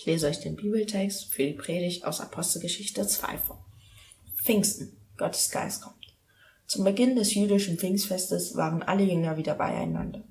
Ich 0.00 0.06
lese 0.06 0.28
euch 0.28 0.40
den 0.40 0.56
Bibeltext 0.56 1.30
für 1.30 1.42
die 1.42 1.52
Predigt 1.52 2.06
aus 2.06 2.22
Apostelgeschichte 2.22 3.06
2 3.06 3.36
vor. 3.36 3.62
Pfingsten, 4.42 4.96
Gottes 5.18 5.50
Geist 5.50 5.82
kommt. 5.82 6.16
Zum 6.66 6.84
Beginn 6.84 7.16
des 7.16 7.34
jüdischen 7.34 7.76
Pfingstfestes 7.76 8.56
waren 8.56 8.82
alle 8.82 9.04
Jünger 9.04 9.36
wieder 9.36 9.54
beieinander. 9.54 10.24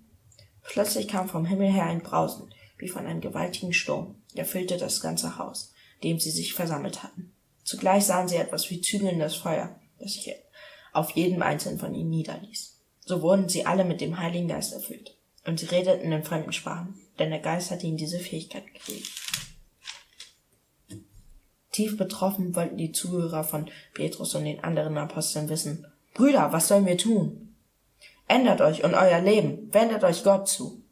Plötzlich 0.63 1.08
kam 1.08 1.29
vom 1.29 1.46
Himmel 1.46 1.71
her 1.71 1.86
ein 1.86 2.02
Brausen, 2.02 2.52
wie 2.79 2.88
von 2.88 3.05
einem 3.05 3.21
gewaltigen 3.21 3.71
Sturm, 3.71 4.16
der 4.36 4.46
füllte 4.46 4.78
das 4.78 5.01
ganze 5.01 5.37
Haus, 5.37 5.72
dem 6.04 6.20
sie 6.20 6.31
sich 6.31 6.56
versammelt 6.56 7.04
hatten. 7.04 7.31
Zugleich 7.63 8.06
sahen 8.06 8.28
sie 8.28 8.38
etwas 8.38 8.72
wie 8.72 8.81
zügelndes 8.81 9.36
Feuer, 9.36 9.79
das 9.99 10.13
sich 10.13 10.33
auf 10.94 11.12
jedem 11.12 11.44
einzelnen 11.44 11.78
von 11.78 11.94
ihnen 11.94 12.10
niederließ. 12.10 12.76
So 13.01 13.22
wurden 13.22 13.49
sie 13.49 13.67
alle 13.67 13.86
mit 13.86 14.01
dem 14.01 14.17
Heiligen 14.17 14.47
Geist 14.47 14.74
erfüllt, 14.74 15.15
und 15.46 15.60
sie 15.60 15.67
redeten 15.67 16.12
in 16.12 16.23
fremden 16.23 16.54
Sprachen, 16.54 16.99
denn 17.20 17.30
der 17.30 17.38
Geist 17.38 17.70
hatte 17.70 17.86
ihnen 17.86 17.98
diese 17.98 18.17
Fähigkeit 18.17 18.66
gegeben. 18.73 19.05
Tief 21.80 21.96
betroffen 21.96 22.58
wollten 22.58 22.76
die 22.76 22.92
Zuhörer 22.92 23.46
von 23.46 23.70
Petrus 23.94 24.36
und 24.36 24.44
den 24.44 24.62
anderen 24.66 24.98
Aposteln 24.98 25.48
wissen, 25.48 25.88
Brüder, 26.14 26.52
was 26.52 26.68
sollen 26.68 26.86
wir 26.86 26.98
tun? 26.98 27.56
Ändert 28.28 28.60
euch 28.60 28.84
und 28.84 28.96
euer 28.96 29.22
Leben, 29.22 29.74
wendet 29.74 30.04
euch 30.04 30.26
Gott 30.26 30.50
zu, 30.50 30.84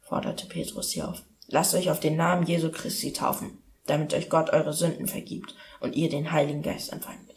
forderte 0.00 0.48
Petrus 0.48 0.90
sie 0.90 1.02
auf. 1.02 1.22
Lasst 1.46 1.76
euch 1.76 1.90
auf 1.90 2.00
den 2.00 2.16
Namen 2.16 2.44
Jesu 2.44 2.72
Christi 2.72 3.12
taufen, 3.12 3.58
damit 3.86 4.12
euch 4.12 4.28
Gott 4.28 4.50
eure 4.50 4.72
Sünden 4.72 5.06
vergibt 5.06 5.54
und 5.78 5.94
ihr 5.94 6.08
den 6.08 6.32
Heiligen 6.32 6.62
Geist 6.62 6.92
empfangt. 6.92 7.32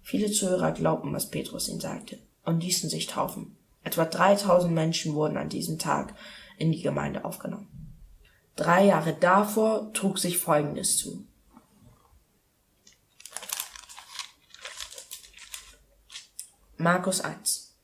Viele 0.00 0.30
Zuhörer 0.30 0.72
glaubten, 0.72 1.12
was 1.12 1.28
Petrus 1.28 1.68
ihnen 1.68 1.80
sagte, 1.80 2.20
und 2.46 2.62
ließen 2.62 2.88
sich 2.88 3.06
taufen. 3.06 3.54
Etwa 3.84 4.06
3000 4.06 4.72
Menschen 4.72 5.12
wurden 5.12 5.36
an 5.36 5.50
diesem 5.50 5.78
Tag 5.78 6.14
in 6.56 6.72
die 6.72 6.80
Gemeinde 6.80 7.26
aufgenommen. 7.26 7.68
Drei 8.56 8.86
Jahre 8.86 9.12
davor 9.12 9.92
trug 9.92 10.18
sich 10.18 10.38
Folgendes 10.38 10.96
zu. 10.96 11.26
Markus 16.82 17.20
1 17.20 17.76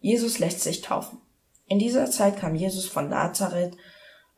Jesus 0.00 0.40
lässt 0.40 0.62
sich 0.62 0.80
taufen. 0.80 1.20
In 1.68 1.78
dieser 1.78 2.10
Zeit 2.10 2.36
kam 2.36 2.56
Jesus 2.56 2.86
von 2.86 3.08
Nazareth 3.08 3.76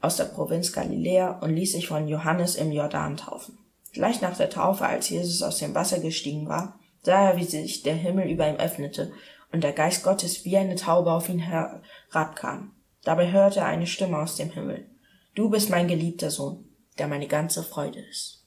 aus 0.02 0.16
der 0.16 0.24
Provinz 0.24 0.74
Galiläa 0.74 1.38
und 1.38 1.54
ließ 1.54 1.72
sich 1.72 1.88
von 1.88 2.06
Johannes 2.06 2.56
im 2.56 2.72
Jordan 2.72 3.16
taufen. 3.16 3.56
Gleich 3.94 4.20
nach 4.20 4.36
der 4.36 4.50
Taufe, 4.50 4.84
als 4.84 5.08
Jesus 5.08 5.42
aus 5.42 5.56
dem 5.56 5.74
Wasser 5.74 5.98
gestiegen 5.98 6.46
war, 6.46 6.78
sah 7.00 7.30
er, 7.30 7.36
wie 7.38 7.44
sich 7.44 7.82
der 7.82 7.94
Himmel 7.94 8.28
über 8.28 8.46
ihm 8.46 8.56
öffnete 8.56 9.12
und 9.50 9.64
der 9.64 9.72
Geist 9.72 10.04
Gottes 10.04 10.44
wie 10.44 10.58
eine 10.58 10.76
Taube 10.76 11.10
auf 11.10 11.30
ihn 11.30 11.38
herabkam. 11.38 12.72
Dabei 13.02 13.32
hörte 13.32 13.60
er 13.60 13.66
eine 13.66 13.86
Stimme 13.86 14.18
aus 14.18 14.36
dem 14.36 14.50
Himmel. 14.50 14.90
Du 15.34 15.48
bist 15.48 15.70
mein 15.70 15.88
geliebter 15.88 16.30
Sohn, 16.30 16.66
der 16.98 17.08
meine 17.08 17.28
ganze 17.28 17.62
Freude 17.62 18.00
ist. 18.00 18.39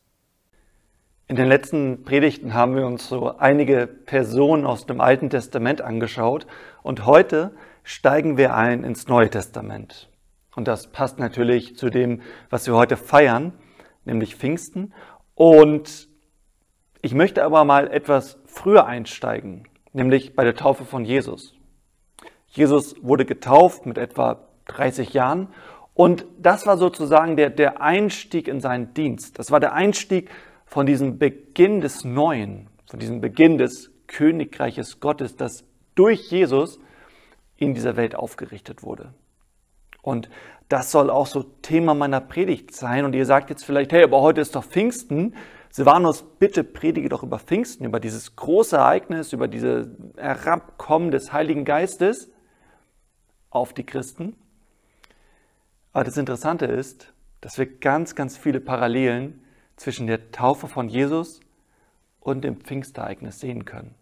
In 1.34 1.38
den 1.38 1.48
letzten 1.48 2.04
Predigten 2.04 2.54
haben 2.54 2.76
wir 2.76 2.86
uns 2.86 3.10
so 3.10 3.40
einige 3.40 3.88
Personen 3.88 4.68
aus 4.68 4.86
dem 4.86 5.02
Alten 5.02 5.32
Testament 5.32 5.82
angeschaut 5.82 6.46
und 6.84 7.08
heute 7.08 7.56
steigen 7.82 8.38
wir 8.38 8.54
ein 8.54 8.84
ins 8.84 9.08
Neue 9.08 9.32
Testament. 9.32 10.12
Und 10.56 10.68
das 10.68 10.92
passt 10.92 11.18
natürlich 11.18 11.76
zu 11.76 11.90
dem, 11.90 12.22
was 12.52 12.68
wir 12.68 12.76
heute 12.76 12.98
feiern, 12.98 13.54
nämlich 14.06 14.36
Pfingsten. 14.36 14.94
Und 15.34 16.08
ich 17.02 17.16
möchte 17.16 17.44
aber 17.44 17.66
mal 17.66 17.90
etwas 17.90 18.38
früher 18.46 18.86
einsteigen, 18.86 19.68
nämlich 19.92 20.36
bei 20.36 20.44
der 20.44 20.54
Taufe 20.54 20.86
von 20.86 21.04
Jesus. 21.04 21.56
Jesus 22.50 22.94
wurde 23.02 23.26
getauft 23.26 23.88
mit 23.88 23.98
etwa 23.98 24.50
30 24.66 25.14
Jahren 25.14 25.48
und 25.96 26.28
das 26.38 26.68
war 26.68 26.78
sozusagen 26.78 27.38
der, 27.38 27.50
der 27.50 27.82
Einstieg 27.82 28.48
in 28.48 28.62
seinen 28.62 28.94
Dienst. 28.94 29.40
Das 29.40 29.50
war 29.50 29.60
der 29.60 29.74
Einstieg 29.74 30.30
von 30.74 30.88
diesem 30.88 31.20
Beginn 31.20 31.82
des 31.82 32.04
Neuen, 32.04 32.68
von 32.90 33.00
diesem 33.00 33.22
Beginn 33.22 33.60
des 33.60 33.92
Königreiches 34.08 35.00
Gottes, 35.00 35.36
das 35.36 35.66
durch 35.94 36.32
Jesus 36.32 36.80
in 37.58 37.76
dieser 37.76 37.96
Welt 37.96 38.16
aufgerichtet 38.16 38.82
wurde. 38.82 39.14
Und 40.02 40.32
das 40.70 40.90
soll 40.90 41.12
auch 41.12 41.28
so 41.28 41.44
Thema 41.44 41.94
meiner 41.94 42.22
Predigt 42.22 42.74
sein. 42.74 43.06
Und 43.06 43.14
ihr 43.14 43.28
sagt 43.28 43.52
jetzt 43.52 43.64
vielleicht, 43.64 43.94
hey, 43.94 44.04
aber 44.04 44.22
heute 44.22 44.42
ist 44.42 44.56
doch 44.56 44.64
Pfingsten. 44.64 45.36
Silvanus, 45.70 46.24
bitte 46.40 46.64
predige 46.64 47.08
doch 47.08 47.22
über 47.22 47.38
Pfingsten, 47.38 47.86
über 47.86 48.00
dieses 48.00 48.36
große 48.36 48.76
Ereignis, 48.76 49.32
über 49.32 49.48
dieses 49.48 49.90
Herabkommen 50.18 51.12
des 51.12 51.32
Heiligen 51.32 51.66
Geistes 51.66 52.32
auf 53.52 53.74
die 53.74 53.86
Christen. 53.86 54.36
Aber 55.92 56.04
das 56.04 56.18
Interessante 56.18 56.66
ist, 56.66 57.14
dass 57.42 57.60
wir 57.60 57.68
ganz, 57.68 58.16
ganz 58.16 58.38
viele 58.38 58.60
Parallelen 58.60 59.43
zwischen 59.76 60.08
der 60.08 60.32
Taufe 60.32 60.68
von 60.68 60.88
Jesus 60.88 61.40
und 62.20 62.44
dem 62.44 62.58
Pfingstereignis 62.58 63.40
sehen 63.40 63.66
können. 63.66 63.96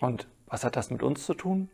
Und 0.00 0.26
was 0.46 0.64
hat 0.64 0.76
das 0.76 0.90
mit 0.90 1.02
uns 1.02 1.24
zu 1.24 1.34
tun? 1.34 1.68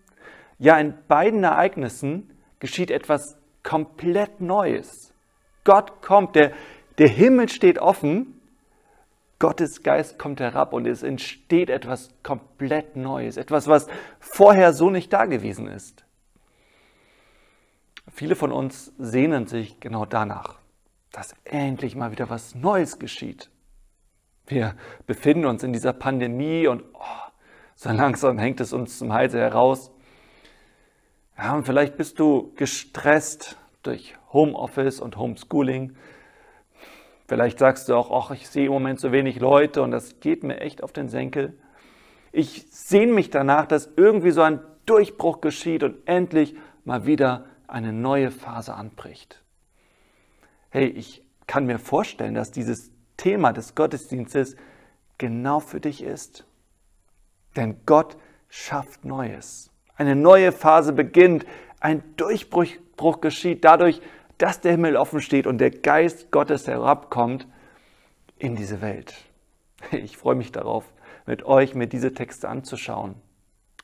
Ja, 0.59 0.79
in 0.79 0.95
beiden 1.09 1.45
Ereignissen 1.45 2.31
geschieht 2.59 2.91
etwas 2.91 3.39
komplett 3.63 4.41
Neues. 4.41 5.13
Gott 5.65 6.03
kommt, 6.03 6.37
der, 6.37 6.53
der 6.99 7.09
Himmel 7.09 7.49
steht 7.49 7.79
offen, 7.79 8.41
Gottes 9.39 9.83
Geist 9.83 10.19
kommt 10.19 10.41
herab 10.41 10.73
und 10.73 10.87
es 10.87 11.03
entsteht 11.03 11.69
etwas 11.69 12.11
komplett 12.23 12.97
Neues, 12.97 13.37
etwas, 13.37 13.67
was 13.67 13.89
vorher 14.21 14.73
so 14.73 14.91
nicht 14.91 15.13
da 15.13 15.27
gewesen 15.27 15.67
ist. 15.67 16.05
Viele 18.13 18.37
von 18.37 18.53
uns 18.53 18.93
sehnen 18.99 19.47
sich 19.47 19.81
genau 19.81 20.05
danach 20.05 20.64
dass 21.15 21.35
endlich 21.45 21.95
mal 21.95 22.11
wieder 22.11 22.29
was 22.29 22.57
Neues 22.57 22.99
geschieht. 22.99 23.49
Wir 24.47 24.75
befinden 25.07 25.47
uns 25.47 25.63
in 25.63 25.73
dieser 25.73 25.93
Pandemie 25.93 26.67
und 26.67 26.83
oh, 26.93 27.31
so 27.77 27.91
langsam 27.91 28.37
hängt 28.39 28.61
es 28.61 28.73
uns 28.73 28.99
zum 28.99 29.13
Halse 29.13 29.39
heraus. 29.39 29.93
Ja, 31.39 31.55
und 31.55 31.65
vielleicht 31.65 31.97
bist 31.97 32.19
du 32.19 32.53
gestresst 32.57 33.57
durch 33.85 34.17
Homeoffice 34.33 35.01
und 35.01 35.17
Homeschooling. 35.17 35.97
Vielleicht 37.29 37.61
sagst 37.61 37.89
du 37.89 37.95
auch, 37.95 38.11
ach, 38.11 38.33
ich 38.33 38.49
sehe 38.49 38.67
im 38.67 38.73
Moment 38.73 38.99
so 38.99 39.13
wenig 39.13 39.39
Leute 39.39 39.83
und 39.83 39.93
das 39.93 40.19
geht 40.19 40.43
mir 40.43 40.61
echt 40.61 40.83
auf 40.83 40.93
den 40.93 41.09
Senkel. 41.09 41.57
Ich 42.33 42.67
sehne 42.71 43.13
mich 43.13 43.31
danach, 43.31 43.67
dass 43.67 43.89
irgendwie 43.97 44.33
so 44.33 44.43
ein 44.43 44.61
Durchbruch 44.85 45.41
geschieht 45.41 45.85
und 45.85 45.97
endlich 46.07 46.57
mal 46.85 47.07
wieder 47.07 47.47
eine 47.69 47.93
neue 47.93 48.33
Phase 48.33 48.75
anbricht 48.75 49.44
hey, 50.75 50.87
ich 50.87 51.23
kann 51.47 51.67
mir 51.67 51.79
vorstellen, 51.79 52.35
dass 52.35 52.51
dieses 52.51 52.91
Thema 53.17 53.53
des 53.53 53.77
Gottesdienstes 53.77 54.57
genau 55.19 55.61
für 55.61 55.79
dich 55.79 56.03
ist. 56.03 56.45
Denn 57.55 57.77
Gott 57.87 58.17
schafft 58.49 59.05
Neues. 59.05 59.71
Eine 59.95 60.17
neue 60.17 60.51
Phase 60.51 60.93
beginnt. 60.93 61.47
Ein 61.79 62.03
Durchbruch 62.17 63.21
geschieht 63.21 63.65
dadurch, 63.65 64.03
dass 64.37 64.61
der 64.61 64.73
Himmel 64.73 64.97
offen 64.97 65.21
steht 65.21 65.47
und 65.47 65.59
der 65.59 65.71
Geist 65.71 66.33
Gottes 66.33 66.67
herabkommt 66.67 67.47
in 68.37 68.57
diese 68.57 68.81
Welt. 68.81 69.15
Ich 69.93 70.17
freue 70.17 70.35
mich 70.35 70.51
darauf, 70.51 70.93
mit 71.25 71.45
euch 71.45 71.77
mir 71.77 71.87
diese 71.87 72.15
Texte 72.15 72.49
anzuschauen. 72.49 73.15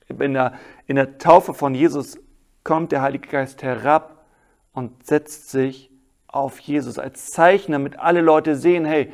In 0.09 0.34
der, 0.34 0.55
in 0.87 0.97
der 0.97 1.19
Taufe 1.19 1.55
von 1.55 1.73
Jesus 1.77 2.19
kommt 2.65 2.91
der 2.91 3.03
Heilige 3.03 3.29
Geist 3.29 3.62
herab 3.62 4.27
und 4.73 5.06
setzt 5.06 5.50
sich 5.50 5.90
auf 6.33 6.61
Jesus 6.61 6.99
als 6.99 7.27
Zeichen, 7.27 7.73
damit 7.73 7.99
alle 7.99 8.21
Leute 8.21 8.57
sehen, 8.57 8.85
hey, 8.85 9.13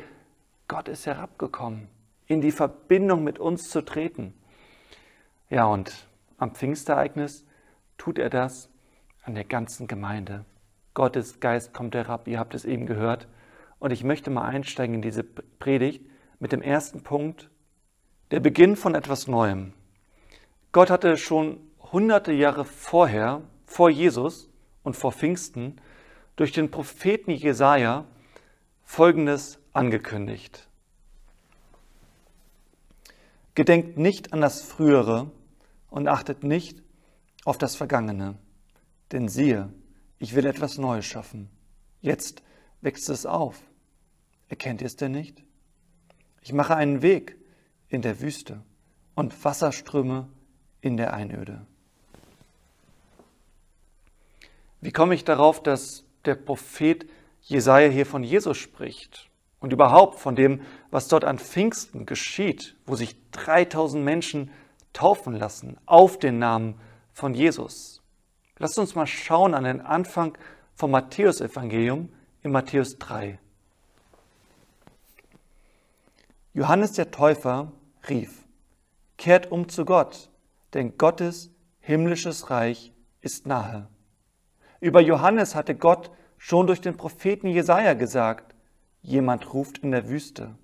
Gott 0.67 0.87
ist 0.87 1.05
herabgekommen, 1.05 1.87
in 2.27 2.41
die 2.41 2.51
Verbindung 2.51 3.23
mit 3.23 3.39
uns 3.39 3.69
zu 3.69 3.81
treten. 3.81 4.33
Ja, 5.49 5.65
und 5.65 6.07
am 6.37 6.53
Pfingstereignis 6.53 7.45
tut 7.97 8.19
er 8.19 8.29
das 8.29 8.69
an 9.23 9.33
der 9.33 9.45
ganzen 9.45 9.87
Gemeinde. 9.87 10.45
Gottes 10.93 11.39
Geist 11.39 11.73
kommt 11.73 11.95
herab, 11.95 12.27
ihr 12.27 12.39
habt 12.39 12.53
es 12.53 12.65
eben 12.65 12.85
gehört. 12.85 13.27
Und 13.79 13.91
ich 13.91 14.03
möchte 14.03 14.29
mal 14.29 14.45
einsteigen 14.45 14.95
in 14.95 15.01
diese 15.01 15.23
Predigt 15.23 16.03
mit 16.39 16.51
dem 16.51 16.61
ersten 16.61 17.03
Punkt, 17.03 17.49
der 18.31 18.39
Beginn 18.39 18.75
von 18.75 18.95
etwas 18.95 19.27
Neuem. 19.27 19.73
Gott 20.71 20.89
hatte 20.89 21.17
schon 21.17 21.59
hunderte 21.91 22.33
Jahre 22.33 22.65
vorher, 22.65 23.41
vor 23.65 23.89
Jesus 23.89 24.49
und 24.83 24.95
vor 24.95 25.11
Pfingsten, 25.11 25.79
durch 26.37 26.53
den 26.53 26.71
Propheten 26.71 27.31
Jesaja 27.31 28.05
Folgendes 28.83 29.59
angekündigt. 29.73 30.69
Gedenkt 33.53 33.97
nicht 33.97 34.31
an 34.31 34.39
das 34.39 34.61
Frühere 34.61 35.29
und 35.89 36.07
achtet 36.07 36.43
nicht 36.43 36.81
auf 37.43 37.57
das 37.57 37.75
Vergangene. 37.75 38.37
Denn 39.11 39.27
siehe, 39.27 39.73
ich 40.19 40.35
will 40.35 40.45
etwas 40.45 40.77
Neues 40.77 41.05
schaffen. 41.05 41.49
Jetzt 42.01 42.43
wächst 42.81 43.09
es 43.09 43.25
auf. 43.25 43.59
Erkennt 44.47 44.81
ihr 44.81 44.87
es 44.87 44.95
denn 44.95 45.11
nicht? 45.11 45.43
Ich 46.41 46.53
mache 46.53 46.75
einen 46.75 47.01
Weg 47.01 47.35
in 47.89 48.01
der 48.01 48.21
Wüste 48.21 48.61
und 49.15 49.43
Wasserströme 49.43 50.29
in 50.81 50.95
der 50.97 51.13
Einöde. 51.13 51.65
Wie 54.79 54.91
komme 54.91 55.15
ich 55.15 55.25
darauf, 55.25 55.61
dass 55.61 56.06
der 56.27 56.35
Prophet 56.35 57.07
Jesaja 57.41 57.89
hier 57.89 58.05
von 58.05 58.23
Jesus 58.23 58.57
spricht 58.57 59.29
und 59.59 59.73
überhaupt 59.73 60.19
von 60.19 60.35
dem, 60.35 60.61
was 60.91 61.07
dort 61.07 61.23
an 61.23 61.39
Pfingsten 61.39 62.05
geschieht, 62.05 62.75
wo 62.85 62.95
sich 62.95 63.15
3000 63.31 64.03
Menschen 64.03 64.51
taufen 64.93 65.33
lassen 65.33 65.77
auf 65.85 66.19
den 66.19 66.39
Namen 66.39 66.79
von 67.13 67.33
Jesus. 67.33 68.01
Lasst 68.59 68.77
uns 68.77 68.95
mal 68.95 69.07
schauen 69.07 69.53
an 69.53 69.63
den 69.63 69.81
Anfang 69.81 70.37
vom 70.75 70.91
Matthäusevangelium 70.91 72.09
in 72.43 72.51
Matthäus 72.51 72.97
3. 72.97 73.39
Johannes 76.53 76.93
der 76.93 77.11
Täufer 77.11 77.71
rief, 78.09 78.43
Kehrt 79.17 79.51
um 79.51 79.69
zu 79.69 79.85
Gott, 79.85 80.29
denn 80.73 80.97
Gottes 80.97 81.51
himmlisches 81.79 82.49
Reich 82.49 82.91
ist 83.21 83.47
nahe. 83.47 83.87
Über 84.79 85.01
Johannes 85.01 85.55
hatte 85.55 85.75
Gott 85.75 86.11
schon 86.37 86.67
durch 86.67 86.81
den 86.81 86.97
Propheten 86.97 87.47
Jesaja 87.47 87.93
gesagt: 87.93 88.55
Jemand 89.01 89.53
ruft 89.53 89.79
in 89.79 89.91
der 89.91 90.09
Wüste, 90.09 90.55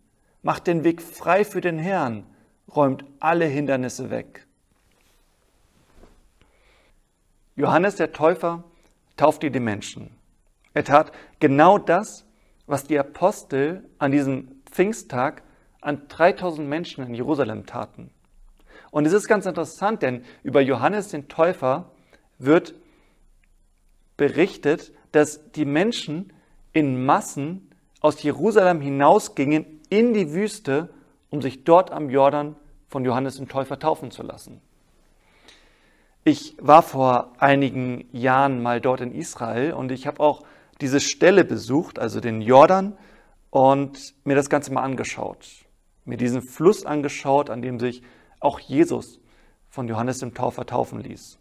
macht 0.41 0.67
den 0.67 0.83
Weg 0.83 1.01
frei 1.01 1.45
für 1.45 1.61
den 1.61 1.79
Herrn, 1.79 2.25
räumt 2.73 3.05
alle 3.19 3.45
Hindernisse 3.45 4.09
weg. 4.09 4.45
Johannes 7.55 7.95
der 7.95 8.11
Täufer 8.11 8.63
taufte 9.15 9.51
die 9.51 9.59
Menschen. 9.59 10.09
Er 10.73 10.83
tat 10.83 11.11
genau 11.39 11.77
das, 11.77 12.25
was 12.65 12.85
die 12.85 12.97
Apostel 12.97 13.87
an 13.99 14.11
diesem 14.11 14.61
Pfingsttag 14.65 15.43
an 15.81 16.07
3000 16.07 16.67
Menschen 16.67 17.05
in 17.05 17.13
Jerusalem 17.13 17.65
taten. 17.65 18.09
Und 18.89 19.05
es 19.05 19.13
ist 19.13 19.27
ganz 19.27 19.45
interessant, 19.45 20.01
denn 20.01 20.23
über 20.43 20.61
Johannes 20.61 21.09
den 21.09 21.27
Täufer 21.27 21.91
wird 22.37 22.75
berichtet, 24.17 24.93
dass 25.13 25.51
die 25.51 25.65
Menschen 25.65 26.33
in 26.73 27.05
Massen 27.05 27.69
aus 28.01 28.21
Jerusalem 28.21 28.81
hinausgingen 28.81 29.79
in 29.89 30.13
die 30.13 30.33
Wüste, 30.33 30.89
um 31.29 31.41
sich 31.41 31.63
dort 31.63 31.91
am 31.91 32.09
Jordan 32.09 32.55
von 32.89 33.05
Johannes 33.05 33.37
dem 33.37 33.47
Täufer 33.47 33.79
taufen 33.79 34.11
zu 34.11 34.23
lassen. 34.23 34.61
Ich 36.25 36.55
war 36.59 36.83
vor 36.83 37.33
einigen 37.37 38.05
Jahren 38.11 38.61
mal 38.61 38.81
dort 38.81 39.01
in 39.01 39.13
Israel 39.13 39.73
und 39.73 39.91
ich 39.91 40.07
habe 40.07 40.19
auch 40.19 40.43
diese 40.81 40.99
Stelle 40.99 41.43
besucht, 41.43 41.99
also 41.99 42.19
den 42.19 42.41
Jordan, 42.41 42.97
und 43.49 44.15
mir 44.25 44.35
das 44.35 44.49
Ganze 44.49 44.73
mal 44.73 44.81
angeschaut. 44.81 45.65
Mir 46.05 46.17
diesen 46.17 46.41
Fluss 46.41 46.85
angeschaut, 46.85 47.49
an 47.49 47.61
dem 47.61 47.79
sich 47.79 48.01
auch 48.39 48.59
Jesus 48.59 49.19
von 49.69 49.87
Johannes 49.87 50.19
dem 50.19 50.33
Täufer 50.33 50.65
taufen 50.65 50.99
ließ. 51.01 51.37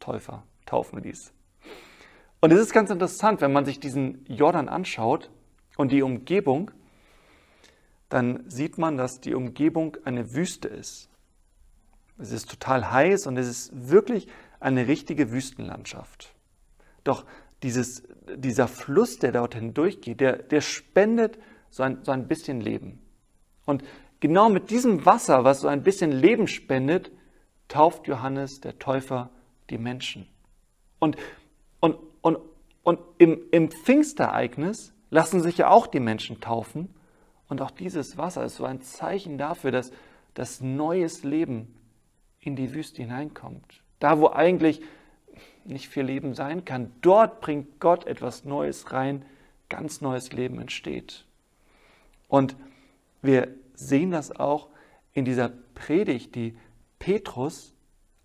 Täufer 0.00 0.42
taufen 0.66 1.02
ließ. 1.02 1.32
Und 2.40 2.52
es 2.52 2.60
ist 2.60 2.72
ganz 2.72 2.90
interessant, 2.90 3.40
wenn 3.40 3.52
man 3.52 3.64
sich 3.64 3.80
diesen 3.80 4.24
Jordan 4.26 4.68
anschaut 4.68 5.30
und 5.76 5.92
die 5.92 6.02
Umgebung, 6.02 6.70
dann 8.08 8.48
sieht 8.48 8.78
man, 8.78 8.96
dass 8.96 9.20
die 9.20 9.34
Umgebung 9.34 9.96
eine 10.04 10.34
Wüste 10.34 10.68
ist. 10.68 11.08
Es 12.18 12.32
ist 12.32 12.50
total 12.50 12.90
heiß 12.92 13.26
und 13.26 13.36
es 13.36 13.48
ist 13.48 13.88
wirklich 13.88 14.28
eine 14.60 14.86
richtige 14.86 15.32
Wüstenlandschaft. 15.32 16.34
Doch 17.04 17.24
dieses, 17.62 18.04
dieser 18.36 18.68
Fluss, 18.68 19.18
der 19.18 19.32
dorthin 19.32 19.74
durchgeht, 19.74 20.20
der, 20.20 20.36
der 20.36 20.60
spendet 20.60 21.38
so 21.70 21.82
ein, 21.82 21.98
so 22.04 22.12
ein 22.12 22.28
bisschen 22.28 22.60
Leben. 22.60 23.02
Und 23.64 23.82
genau 24.20 24.48
mit 24.48 24.70
diesem 24.70 25.04
Wasser, 25.04 25.44
was 25.44 25.60
so 25.60 25.68
ein 25.68 25.82
bisschen 25.82 26.12
Leben 26.12 26.46
spendet, 26.46 27.10
tauft 27.68 28.06
Johannes 28.06 28.60
der 28.60 28.78
Täufer 28.78 29.30
die 29.70 29.78
Menschen. 29.78 30.26
Und, 30.98 31.16
und, 32.86 33.00
im, 33.18 33.40
im 33.50 33.68
Pfingstereignis 33.72 34.92
lassen 35.10 35.42
sich 35.42 35.58
ja 35.58 35.70
auch 35.70 35.88
die 35.88 35.98
Menschen 35.98 36.40
taufen. 36.40 36.94
Und 37.48 37.60
auch 37.60 37.72
dieses 37.72 38.16
Wasser 38.16 38.44
ist 38.44 38.54
so 38.54 38.64
ein 38.64 38.80
Zeichen 38.80 39.38
dafür, 39.38 39.72
dass 39.72 39.90
das 40.34 40.60
neues 40.60 41.24
Leben 41.24 41.74
in 42.38 42.54
die 42.54 42.72
Wüste 42.74 43.02
hineinkommt. 43.02 43.82
Da, 43.98 44.20
wo 44.20 44.28
eigentlich 44.28 44.82
nicht 45.64 45.88
viel 45.88 46.04
Leben 46.04 46.34
sein 46.34 46.64
kann, 46.64 46.92
dort 47.02 47.40
bringt 47.40 47.80
Gott 47.80 48.06
etwas 48.06 48.44
Neues 48.44 48.92
rein, 48.92 49.24
ganz 49.68 50.00
neues 50.00 50.30
Leben 50.30 50.60
entsteht. 50.60 51.24
Und 52.28 52.54
wir 53.20 53.48
sehen 53.74 54.12
das 54.12 54.30
auch 54.30 54.68
in 55.12 55.24
dieser 55.24 55.50
Predigt, 55.74 56.36
die 56.36 56.56
Petrus 57.00 57.74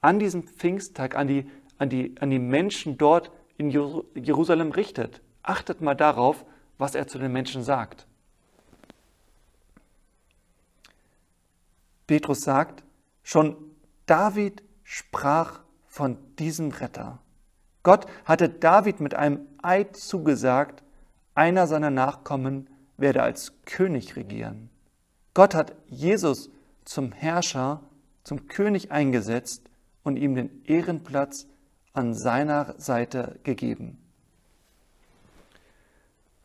an 0.01 0.19
diesem 0.19 0.43
Pfingsttag 0.43 1.15
an 1.15 1.27
die, 1.27 1.49
an 1.79 1.89
die, 1.89 2.13
an 2.19 2.29
die 2.29 2.37
Menschen 2.37 2.99
dort 2.99 3.31
in 3.61 3.69
Jerusalem 4.15 4.71
richtet. 4.71 5.21
Achtet 5.43 5.81
mal 5.81 5.95
darauf, 5.95 6.45
was 6.77 6.95
er 6.95 7.07
zu 7.07 7.19
den 7.19 7.31
Menschen 7.31 7.63
sagt. 7.63 8.07
Petrus 12.07 12.41
sagt, 12.41 12.83
schon 13.23 13.55
David 14.05 14.63
sprach 14.83 15.61
von 15.87 16.17
diesem 16.39 16.71
Retter. 16.71 17.19
Gott 17.83 18.05
hatte 18.25 18.49
David 18.49 18.99
mit 18.99 19.13
einem 19.13 19.47
Eid 19.61 19.95
zugesagt, 19.95 20.83
einer 21.35 21.67
seiner 21.67 21.91
Nachkommen 21.91 22.67
werde 22.97 23.23
als 23.23 23.53
König 23.65 24.15
regieren. 24.15 24.69
Gott 25.33 25.55
hat 25.55 25.75
Jesus 25.87 26.49
zum 26.83 27.11
Herrscher, 27.11 27.81
zum 28.23 28.47
König 28.47 28.91
eingesetzt 28.91 29.69
und 30.03 30.17
ihm 30.17 30.35
den 30.35 30.63
Ehrenplatz 30.65 31.47
an 31.93 32.13
seiner 32.13 32.79
Seite 32.79 33.39
gegeben. 33.43 33.97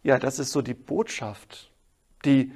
Ja, 0.03 0.19
das 0.19 0.39
ist 0.39 0.53
so 0.53 0.63
die 0.63 0.75
Botschaft, 0.75 1.73
die 2.25 2.53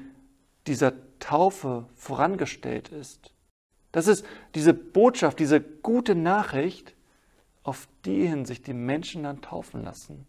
dieser 0.66 0.92
Taufe 1.18 1.86
vorangestellt 1.96 2.90
ist. 2.90 3.34
Das 3.92 4.06
ist 4.06 4.24
diese 4.54 4.72
Botschaft, 4.72 5.38
diese 5.40 5.60
gute 5.60 6.14
Nachricht, 6.14 6.94
auf 7.62 7.88
die 8.04 8.26
hin 8.26 8.44
sich 8.44 8.62
die 8.62 8.72
Menschen 8.72 9.24
dann 9.24 9.42
taufen 9.42 9.82
lassen. 9.82 10.26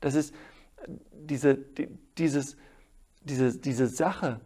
Das 0.00 0.14
ist 0.14 0.34
diese, 1.12 1.56
die, 1.56 1.88
dieses, 2.18 2.56
diese, 3.22 3.58
diese 3.58 3.88
Sache, 3.88 4.40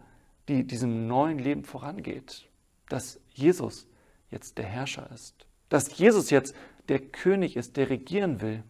die 0.49 0.67
diesem 0.67 1.07
neuen 1.07 1.39
Leben 1.39 1.65
vorangeht, 1.65 2.49
dass 2.89 3.21
Jesus 3.31 3.87
jetzt 4.31 4.59
der 4.59 4.67
Herrscher 4.67 5.11
ist, 5.13 5.47
dass 5.69 5.97
Jesus 5.99 6.31
jetzt 6.31 6.55
der 6.91 6.99
König 6.99 7.57
ist, 7.57 7.77
der 7.77 7.89
regieren 7.89 8.41
will, 8.41 8.65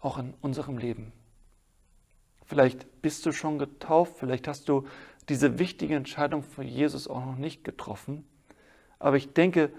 auch 0.00 0.18
in 0.18 0.34
unserem 0.40 0.78
Leben. 0.78 1.12
Vielleicht 2.44 3.02
bist 3.02 3.26
du 3.26 3.32
schon 3.32 3.58
getauft, 3.58 4.14
vielleicht 4.18 4.46
hast 4.46 4.68
du 4.68 4.86
diese 5.28 5.58
wichtige 5.58 5.96
Entscheidung 5.96 6.44
für 6.44 6.62
Jesus 6.62 7.08
auch 7.08 7.26
noch 7.26 7.36
nicht 7.36 7.64
getroffen. 7.64 8.24
Aber 9.00 9.16
ich 9.16 9.32
denke, 9.32 9.72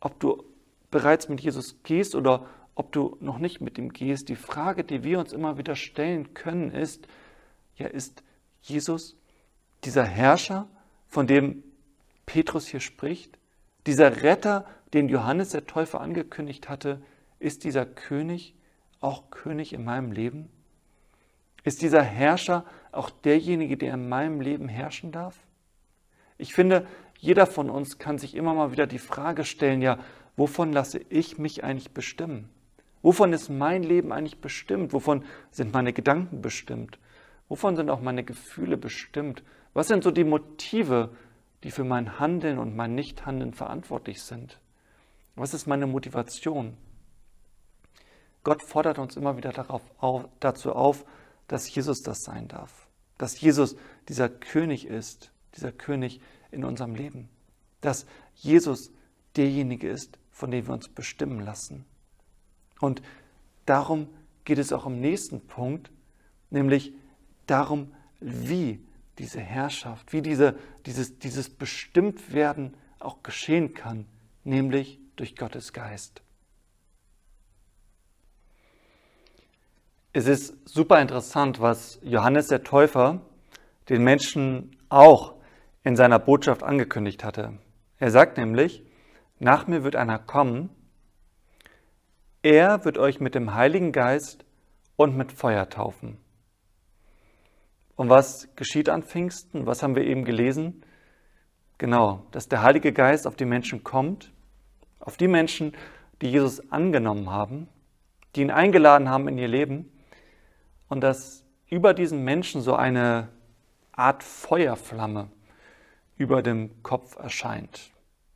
ob 0.00 0.18
du 0.18 0.42
bereits 0.90 1.28
mit 1.28 1.40
Jesus 1.40 1.76
gehst 1.84 2.16
oder 2.16 2.46
ob 2.74 2.90
du 2.90 3.16
noch 3.20 3.38
nicht 3.38 3.60
mit 3.60 3.78
ihm 3.78 3.92
gehst, 3.92 4.28
die 4.28 4.34
Frage, 4.34 4.82
die 4.82 5.04
wir 5.04 5.20
uns 5.20 5.32
immer 5.32 5.58
wieder 5.58 5.76
stellen 5.76 6.34
können, 6.34 6.72
ist, 6.72 7.06
ja, 7.76 7.86
ist 7.86 8.24
Jesus 8.62 9.16
dieser 9.84 10.04
Herrscher, 10.04 10.68
von 11.06 11.28
dem 11.28 11.62
Petrus 12.26 12.66
hier 12.66 12.80
spricht, 12.80 13.38
dieser 13.86 14.22
Retter, 14.22 14.66
den 14.92 15.08
Johannes 15.08 15.50
der 15.50 15.66
Täufer 15.66 16.00
angekündigt 16.00 16.68
hatte, 16.68 17.02
ist 17.38 17.64
dieser 17.64 17.86
König 17.86 18.54
auch 19.00 19.30
König 19.30 19.72
in 19.72 19.84
meinem 19.84 20.12
Leben? 20.12 20.48
Ist 21.64 21.82
dieser 21.82 22.02
Herrscher 22.02 22.64
auch 22.92 23.10
derjenige, 23.10 23.76
der 23.76 23.94
in 23.94 24.08
meinem 24.08 24.40
Leben 24.40 24.68
herrschen 24.68 25.12
darf? 25.12 25.38
Ich 26.38 26.54
finde, 26.54 26.86
jeder 27.18 27.46
von 27.46 27.68
uns 27.68 27.98
kann 27.98 28.18
sich 28.18 28.34
immer 28.34 28.54
mal 28.54 28.72
wieder 28.72 28.86
die 28.86 28.98
Frage 28.98 29.44
stellen, 29.44 29.82
ja, 29.82 29.98
wovon 30.36 30.72
lasse 30.72 31.00
ich 31.08 31.36
mich 31.36 31.64
eigentlich 31.64 31.90
bestimmen? 31.90 32.48
Wovon 33.02 33.32
ist 33.32 33.48
mein 33.48 33.82
Leben 33.82 34.12
eigentlich 34.12 34.40
bestimmt? 34.40 34.92
Wovon 34.92 35.24
sind 35.50 35.72
meine 35.72 35.92
Gedanken 35.92 36.42
bestimmt? 36.42 36.98
Wovon 37.48 37.76
sind 37.76 37.90
auch 37.90 38.00
meine 38.00 38.24
Gefühle 38.24 38.76
bestimmt? 38.76 39.42
Was 39.74 39.88
sind 39.88 40.04
so 40.04 40.10
die 40.10 40.24
Motive, 40.24 41.10
die 41.64 41.70
für 41.70 41.84
mein 41.84 42.18
Handeln 42.18 42.58
und 42.58 42.76
mein 42.76 42.94
Nichthandeln 42.94 43.52
verantwortlich 43.52 44.22
sind? 44.22 44.60
Was 45.38 45.54
ist 45.54 45.66
meine 45.66 45.86
Motivation? 45.86 46.76
Gott 48.42 48.60
fordert 48.60 48.98
uns 48.98 49.16
immer 49.16 49.36
wieder 49.36 49.52
darauf 49.52 49.82
auf, 49.98 50.28
dazu 50.40 50.72
auf, 50.72 51.04
dass 51.46 51.72
Jesus 51.72 52.02
das 52.02 52.22
sein 52.22 52.48
darf. 52.48 52.88
Dass 53.18 53.40
Jesus 53.40 53.76
dieser 54.08 54.28
König 54.28 54.86
ist, 54.86 55.32
dieser 55.54 55.70
König 55.70 56.20
in 56.50 56.64
unserem 56.64 56.94
Leben. 56.96 57.28
Dass 57.80 58.04
Jesus 58.34 58.90
derjenige 59.36 59.88
ist, 59.88 60.18
von 60.32 60.50
dem 60.50 60.66
wir 60.66 60.74
uns 60.74 60.88
bestimmen 60.88 61.40
lassen. 61.40 61.84
Und 62.80 63.00
darum 63.64 64.08
geht 64.44 64.58
es 64.58 64.72
auch 64.72 64.86
im 64.86 65.00
nächsten 65.00 65.40
Punkt, 65.46 65.92
nämlich 66.50 66.92
darum, 67.46 67.92
wie 68.18 68.84
diese 69.18 69.40
Herrschaft, 69.40 70.12
wie 70.12 70.22
diese, 70.22 70.56
dieses, 70.86 71.18
dieses 71.20 71.48
Bestimmtwerden 71.48 72.74
auch 72.98 73.22
geschehen 73.22 73.74
kann, 73.74 74.06
nämlich 74.42 74.98
durch 75.18 75.36
Gottes 75.36 75.72
Geist. 75.72 76.22
Es 80.12 80.26
ist 80.26 80.68
super 80.68 81.00
interessant, 81.00 81.60
was 81.60 81.98
Johannes 82.02 82.48
der 82.48 82.62
Täufer 82.62 83.20
den 83.88 84.02
Menschen 84.02 84.76
auch 84.88 85.34
in 85.84 85.96
seiner 85.96 86.18
Botschaft 86.18 86.62
angekündigt 86.62 87.24
hatte. 87.24 87.58
Er 87.98 88.10
sagt 88.10 88.38
nämlich, 88.38 88.84
nach 89.38 89.66
mir 89.66 89.84
wird 89.84 89.96
einer 89.96 90.18
kommen, 90.18 90.70
er 92.42 92.84
wird 92.84 92.98
euch 92.98 93.20
mit 93.20 93.34
dem 93.34 93.54
Heiligen 93.54 93.92
Geist 93.92 94.44
und 94.96 95.16
mit 95.16 95.32
Feuer 95.32 95.68
taufen. 95.68 96.18
Und 97.96 98.08
was 98.08 98.48
geschieht 98.54 98.88
an 98.88 99.02
Pfingsten? 99.02 99.66
Was 99.66 99.82
haben 99.82 99.96
wir 99.96 100.04
eben 100.04 100.24
gelesen? 100.24 100.84
Genau, 101.78 102.26
dass 102.30 102.48
der 102.48 102.62
Heilige 102.62 102.92
Geist 102.92 103.26
auf 103.26 103.36
die 103.36 103.44
Menschen 103.44 103.82
kommt, 103.82 104.32
auf 105.00 105.16
die 105.16 105.28
Menschen, 105.28 105.74
die 106.22 106.30
Jesus 106.30 106.70
angenommen 106.70 107.30
haben, 107.30 107.68
die 108.34 108.42
ihn 108.42 108.50
eingeladen 108.50 109.08
haben 109.08 109.28
in 109.28 109.38
ihr 109.38 109.48
Leben 109.48 109.90
und 110.88 111.00
dass 111.00 111.44
über 111.68 111.94
diesen 111.94 112.24
Menschen 112.24 112.60
so 112.60 112.74
eine 112.74 113.28
Art 113.92 114.22
Feuerflamme 114.22 115.28
über 116.16 116.42
dem 116.42 116.82
Kopf 116.82 117.16
erscheint. 117.16 117.90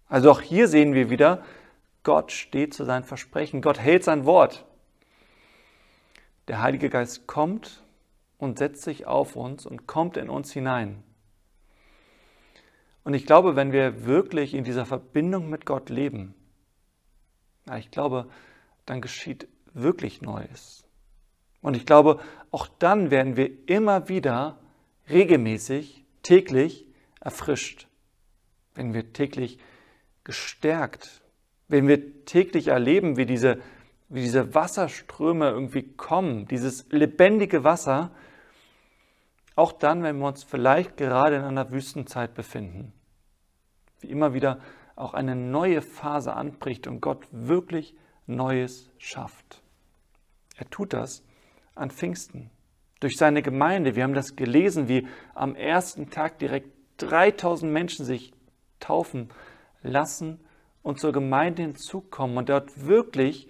Also 0.09 0.31
auch 0.31 0.41
hier 0.41 0.69
sehen 0.69 0.95
wir 0.95 1.11
wieder, 1.11 1.43
Gott 2.03 2.33
steht 2.33 2.75
zu 2.75 2.85
seinen 2.85 3.05
Versprechen, 3.05 3.63
Gott 3.63 3.79
hält 3.79 4.05
sein 4.05 4.25
Wort. 4.27 4.65
Der 6.49 6.61
Heilige 6.61 6.91
Geist 6.91 7.27
kommt 7.27 7.83
und 8.39 8.59
setzt 8.59 8.83
sich 8.83 9.07
auf 9.07 9.37
uns 9.37 9.67
und 9.67 9.87
kommt 9.87 10.17
in 10.17 10.29
uns 10.29 10.53
hinein. 10.53 11.03
Und 13.05 13.15
ich 13.15 13.27
glaube, 13.27 13.57
wenn 13.57 13.73
wir 13.73 14.05
wirklich 14.05 14.55
in 14.55 14.65
dieser 14.65 14.87
Verbindung 14.87 15.49
mit 15.49 15.67
Gott 15.67 15.91
leben, 15.91 16.35
ja, 17.67 17.77
ich 17.77 17.91
glaube, 17.91 18.29
dann 18.87 19.01
geschieht 19.01 19.49
wirklich 19.75 20.23
Neues. 20.23 20.85
Und 21.61 21.77
ich 21.77 21.87
glaube, 21.87 22.21
auch 22.51 22.67
dann 22.79 23.11
werden 23.11 23.37
wir 23.37 23.51
immer 23.69 24.09
wieder 24.09 24.59
regelmäßig, 25.09 26.05
täglich 26.23 26.87
erfrischt, 27.21 27.87
wenn 28.75 28.95
wir 28.95 29.13
täglich 29.13 29.59
gestärkt, 30.25 31.23
wenn 31.69 31.89
wir 31.89 32.25
täglich 32.25 32.69
erleben, 32.69 33.17
wie 33.17 33.27
diese, 33.27 33.59
wie 34.09 34.21
diese 34.21 34.55
Wasserströme 34.55 35.51
irgendwie 35.51 35.83
kommen, 35.83 36.47
dieses 36.47 36.87
lebendige 36.91 37.65
Wasser, 37.65 38.11
auch 39.55 39.73
dann, 39.73 40.03
wenn 40.03 40.19
wir 40.19 40.27
uns 40.27 40.45
vielleicht 40.45 40.97
gerade 40.97 41.37
in 41.37 41.43
einer 41.43 41.71
Wüstenzeit 41.71 42.35
befinden, 42.35 42.93
wie 44.01 44.09
immer 44.09 44.35
wieder 44.35 44.61
auch 44.97 45.15
eine 45.15 45.37
neue 45.37 45.83
Phase 45.83 46.35
anbricht 46.35 46.87
und 46.87 47.01
Gott 47.01 47.27
wirklich 47.31 47.95
Neues 48.27 48.91
schafft. 48.99 49.63
Er 50.57 50.69
tut 50.71 50.93
das 50.93 51.25
an 51.75 51.91
Pfingsten 51.91 52.51
durch 53.01 53.17
seine 53.17 53.43
Gemeinde. 53.43 53.97
Wir 53.97 54.05
haben 54.05 54.15
das 54.15 54.37
gelesen, 54.37 54.89
wie 54.89 55.07
am 55.35 55.57
ersten 55.57 56.11
Tag 56.11 56.39
direkt 56.39 56.71
3000 56.99 57.73
Menschen 57.73 58.05
sich 58.05 58.33
taufen 58.79 59.31
lassen 59.83 60.41
und 60.83 61.01
zur 61.01 61.13
Gemeinde 61.13 61.63
hinzukommen 61.63 62.37
und 62.37 62.49
dort 62.49 62.87
wirklich 62.87 63.49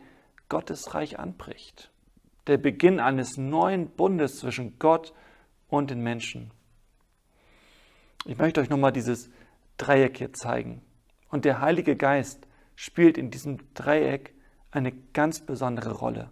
Gottes 0.49 0.95
Reich 0.95 1.19
anbricht. 1.19 1.91
Der 2.47 2.59
Beginn 2.59 3.01
eines 3.01 3.37
neuen 3.37 3.89
Bundes 3.91 4.39
zwischen 4.39 4.79
Gott 4.79 5.13
und 5.69 5.91
den 5.91 6.03
Menschen. 6.03 6.51
Ich 8.25 8.39
möchte 8.39 8.61
euch 8.61 8.71
nochmal 8.71 8.93
dieses 8.93 9.31
Dreieck 9.79 10.19
hier 10.19 10.33
zeigen. 10.33 10.83
Und 11.33 11.45
der 11.45 11.61
Heilige 11.61 11.97
Geist 11.97 12.47
spielt 12.77 13.19
in 13.19 13.33
diesem 13.33 13.59
Dreieck 13.75 14.35
eine 14.71 14.93
ganz 15.13 15.41
besondere 15.41 15.93
Rolle. 15.93 16.31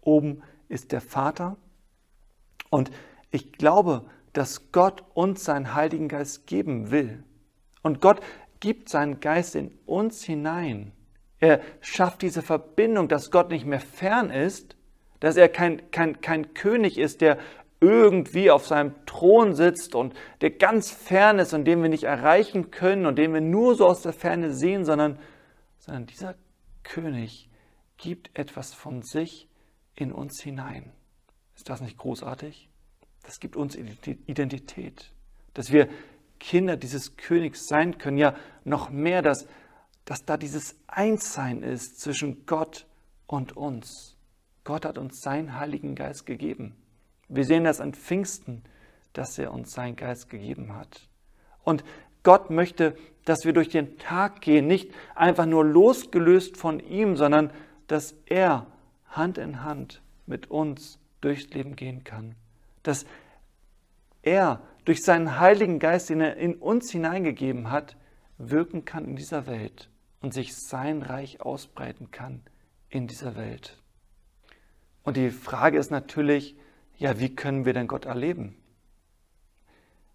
Oben 0.00 0.42
ist 0.68 0.90
der 0.90 1.00
Vater, 1.00 1.56
und 2.70 2.90
ich 3.30 3.52
glaube, 3.52 4.06
dass 4.32 4.72
Gott 4.72 5.04
uns 5.14 5.44
seinen 5.44 5.74
Heiligen 5.74 6.08
Geist 6.08 6.46
geben 6.46 6.90
will. 6.90 7.24
Und 7.82 8.00
Gott 8.00 8.20
gibt 8.60 8.88
seinen 8.88 9.20
Geist 9.20 9.54
in 9.54 9.72
uns 9.86 10.22
hinein. 10.22 10.92
Er 11.40 11.60
schafft 11.80 12.22
diese 12.22 12.42
Verbindung, 12.42 13.08
dass 13.08 13.30
Gott 13.30 13.50
nicht 13.50 13.66
mehr 13.66 13.80
fern 13.80 14.30
ist, 14.30 14.76
dass 15.18 15.36
er 15.36 15.48
kein, 15.48 15.90
kein, 15.90 16.20
kein 16.20 16.54
König 16.54 16.96
ist, 16.96 17.20
der 17.20 17.38
irgendwie 17.80 18.50
auf 18.50 18.66
seinem 18.66 18.94
Thron 19.06 19.54
sitzt 19.54 19.94
und 19.94 20.14
der 20.42 20.50
ganz 20.50 20.90
fern 20.90 21.38
ist 21.38 21.54
und 21.54 21.64
den 21.64 21.82
wir 21.82 21.88
nicht 21.88 22.04
erreichen 22.04 22.70
können 22.70 23.06
und 23.06 23.16
den 23.16 23.32
wir 23.32 23.40
nur 23.40 23.74
so 23.74 23.86
aus 23.86 24.02
der 24.02 24.12
Ferne 24.12 24.52
sehen, 24.52 24.84
sondern, 24.84 25.18
sondern 25.78 26.06
dieser 26.06 26.34
König 26.82 27.48
gibt 27.96 28.30
etwas 28.38 28.74
von 28.74 29.02
sich 29.02 29.48
in 29.94 30.12
uns 30.12 30.40
hinein. 30.42 30.92
Ist 31.56 31.68
das 31.68 31.80
nicht 31.80 31.96
großartig? 31.96 32.68
Das 33.22 33.40
gibt 33.40 33.56
uns 33.56 33.76
Identität, 33.76 35.12
dass 35.54 35.72
wir 35.72 35.88
Kinder 36.38 36.76
dieses 36.76 37.16
Königs 37.16 37.66
sein 37.66 37.98
können. 37.98 38.16
Ja, 38.16 38.34
noch 38.64 38.90
mehr, 38.90 39.22
dass, 39.22 39.46
dass 40.04 40.24
da 40.24 40.36
dieses 40.36 40.76
Einssein 40.86 41.62
ist 41.62 42.00
zwischen 42.00 42.46
Gott 42.46 42.86
und 43.26 43.56
uns. 43.56 44.16
Gott 44.64 44.84
hat 44.84 44.98
uns 44.98 45.20
seinen 45.20 45.58
Heiligen 45.58 45.94
Geist 45.94 46.26
gegeben. 46.26 46.74
Wir 47.30 47.44
sehen 47.44 47.64
das 47.64 47.80
an 47.80 47.94
Pfingsten, 47.94 48.62
dass 49.12 49.38
er 49.38 49.52
uns 49.52 49.72
seinen 49.72 49.96
Geist 49.96 50.28
gegeben 50.28 50.76
hat. 50.76 51.08
Und 51.62 51.84
Gott 52.22 52.50
möchte, 52.50 52.96
dass 53.24 53.44
wir 53.44 53.52
durch 53.52 53.68
den 53.68 53.98
Tag 53.98 54.40
gehen, 54.40 54.66
nicht 54.66 54.90
einfach 55.14 55.46
nur 55.46 55.64
losgelöst 55.64 56.56
von 56.56 56.80
ihm, 56.80 57.16
sondern 57.16 57.50
dass 57.86 58.14
er 58.26 58.66
Hand 59.06 59.38
in 59.38 59.62
Hand 59.62 60.02
mit 60.26 60.50
uns 60.50 60.98
durchs 61.20 61.48
Leben 61.50 61.76
gehen 61.76 62.04
kann. 62.04 62.34
Dass 62.82 63.06
er 64.22 64.60
durch 64.84 65.02
seinen 65.02 65.38
Heiligen 65.38 65.78
Geist, 65.78 66.10
den 66.10 66.20
er 66.20 66.36
in 66.36 66.54
uns 66.54 66.90
hineingegeben 66.90 67.70
hat, 67.70 67.96
wirken 68.38 68.84
kann 68.84 69.04
in 69.04 69.16
dieser 69.16 69.46
Welt 69.46 69.88
und 70.20 70.34
sich 70.34 70.56
sein 70.56 71.02
Reich 71.02 71.40
ausbreiten 71.40 72.10
kann 72.10 72.42
in 72.88 73.06
dieser 73.06 73.36
Welt. 73.36 73.78
Und 75.02 75.16
die 75.16 75.30
Frage 75.30 75.78
ist 75.78 75.90
natürlich, 75.90 76.56
ja, 77.00 77.18
wie 77.18 77.34
können 77.34 77.64
wir 77.64 77.72
denn 77.72 77.88
Gott 77.88 78.04
erleben? 78.04 78.54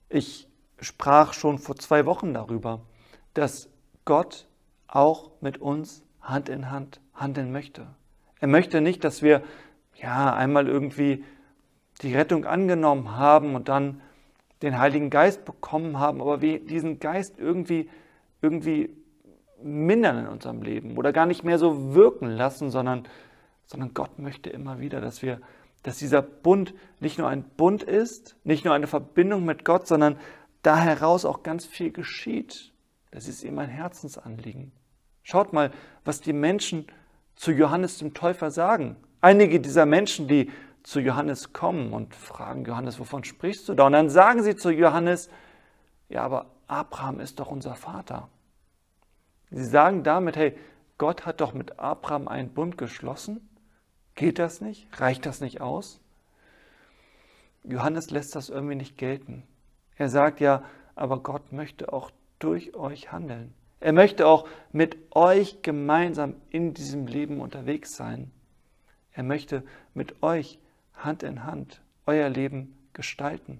Ich 0.07 0.47
sprach 0.79 1.33
schon 1.33 1.57
vor 1.57 1.75
zwei 1.77 2.05
Wochen 2.05 2.33
darüber, 2.33 2.81
dass 3.33 3.69
Gott 4.05 4.47
auch 4.87 5.31
mit 5.41 5.57
uns 5.57 6.03
Hand 6.21 6.47
in 6.47 6.69
Hand 6.69 7.01
handeln 7.15 7.51
möchte. 7.51 7.87
Er 8.39 8.47
möchte 8.47 8.81
nicht, 8.81 9.03
dass 9.03 9.23
wir 9.23 9.41
ja, 9.95 10.33
einmal 10.35 10.67
irgendwie 10.67 11.25
die 12.03 12.13
Rettung 12.13 12.45
angenommen 12.45 13.17
haben 13.17 13.55
und 13.55 13.67
dann 13.67 14.01
den 14.61 14.77
Heiligen 14.77 15.09
Geist 15.09 15.43
bekommen 15.43 15.97
haben, 15.97 16.21
aber 16.21 16.41
wir 16.41 16.63
diesen 16.63 16.99
Geist 16.99 17.39
irgendwie, 17.39 17.89
irgendwie 18.41 18.95
mindern 19.63 20.19
in 20.19 20.27
unserem 20.27 20.61
Leben 20.61 20.97
oder 20.97 21.11
gar 21.13 21.25
nicht 21.25 21.43
mehr 21.43 21.57
so 21.57 21.95
wirken 21.95 22.27
lassen, 22.27 22.69
sondern, 22.69 23.07
sondern 23.65 23.95
Gott 23.95 24.19
möchte 24.19 24.51
immer 24.51 24.79
wieder, 24.79 25.01
dass 25.01 25.23
wir, 25.23 25.41
dass 25.85 25.99
dieser 25.99 26.23
Bund 26.23 26.73
nicht 26.99 27.19
nur 27.19 27.29
ein 27.29 27.43
Bund 27.43 27.83
ist, 27.83 28.35
nicht 28.43 28.65
nur 28.65 28.73
eine 28.73 28.87
Verbindung 28.87 29.45
mit 29.45 29.63
Gott, 29.65 29.85
sondern 29.85 30.17
da 30.63 30.77
heraus 30.77 31.25
auch 31.25 31.43
ganz 31.43 31.67
viel 31.67 31.91
geschieht. 31.91 32.73
Das 33.11 33.27
ist 33.27 33.43
ihm 33.43 33.59
ein 33.59 33.69
Herzensanliegen. 33.69 34.71
Schaut 35.21 35.53
mal, 35.53 35.69
was 36.03 36.21
die 36.21 36.33
Menschen 36.33 36.87
zu 37.35 37.51
Johannes 37.51 37.99
dem 37.99 38.15
Täufer 38.15 38.49
sagen. 38.49 38.95
Einige 39.21 39.59
dieser 39.59 39.85
Menschen, 39.85 40.27
die 40.27 40.51
zu 40.81 40.99
Johannes 40.99 41.53
kommen 41.53 41.93
und 41.93 42.15
fragen, 42.15 42.65
Johannes, 42.65 42.99
wovon 42.99 43.23
sprichst 43.23 43.69
du 43.69 43.75
da? 43.75 43.85
Und 43.85 43.91
dann 43.91 44.09
sagen 44.09 44.41
sie 44.41 44.55
zu 44.55 44.71
Johannes, 44.71 45.29
ja, 46.09 46.23
aber 46.23 46.47
Abraham 46.65 47.19
ist 47.19 47.39
doch 47.39 47.51
unser 47.51 47.75
Vater. 47.75 48.29
Sie 49.51 49.65
sagen 49.65 50.01
damit, 50.01 50.35
hey, 50.35 50.57
Gott 50.97 51.27
hat 51.27 51.41
doch 51.41 51.53
mit 51.53 51.77
Abraham 51.77 52.27
einen 52.27 52.49
Bund 52.49 52.75
geschlossen. 52.75 53.54
Geht 54.15 54.39
das 54.39 54.61
nicht? 54.61 54.87
Reicht 54.99 55.25
das 55.25 55.41
nicht 55.41 55.61
aus? 55.61 55.99
Johannes 57.63 58.11
lässt 58.11 58.35
das 58.35 58.49
irgendwie 58.49 58.75
nicht 58.75 58.97
gelten. 58.97 59.43
Er 59.97 60.09
sagt 60.09 60.39
ja, 60.39 60.63
aber 60.95 61.21
Gott 61.21 61.51
möchte 61.51 61.91
auch 61.91 62.11
durch 62.39 62.75
euch 62.75 63.11
handeln. 63.11 63.53
Er 63.79 63.93
möchte 63.93 64.27
auch 64.27 64.47
mit 64.71 64.97
euch 65.11 65.61
gemeinsam 65.61 66.35
in 66.49 66.73
diesem 66.73 67.07
Leben 67.07 67.41
unterwegs 67.41 67.95
sein. 67.95 68.31
Er 69.11 69.23
möchte 69.23 69.63
mit 69.93 70.23
euch 70.23 70.59
Hand 70.93 71.23
in 71.23 71.43
Hand 71.43 71.81
euer 72.05 72.29
Leben 72.29 72.75
gestalten. 72.93 73.59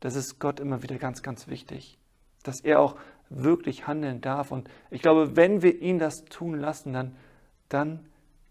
Das 0.00 0.14
ist 0.14 0.38
Gott 0.38 0.60
immer 0.60 0.82
wieder 0.82 0.96
ganz, 0.98 1.22
ganz 1.22 1.48
wichtig, 1.48 1.98
dass 2.42 2.60
er 2.60 2.80
auch 2.80 2.96
wirklich 3.28 3.86
handeln 3.86 4.20
darf. 4.20 4.52
Und 4.52 4.68
ich 4.90 5.02
glaube, 5.02 5.36
wenn 5.36 5.62
wir 5.62 5.80
ihn 5.80 5.98
das 5.98 6.24
tun 6.26 6.58
lassen, 6.58 6.92
dann, 6.92 7.16
dann 7.68 8.00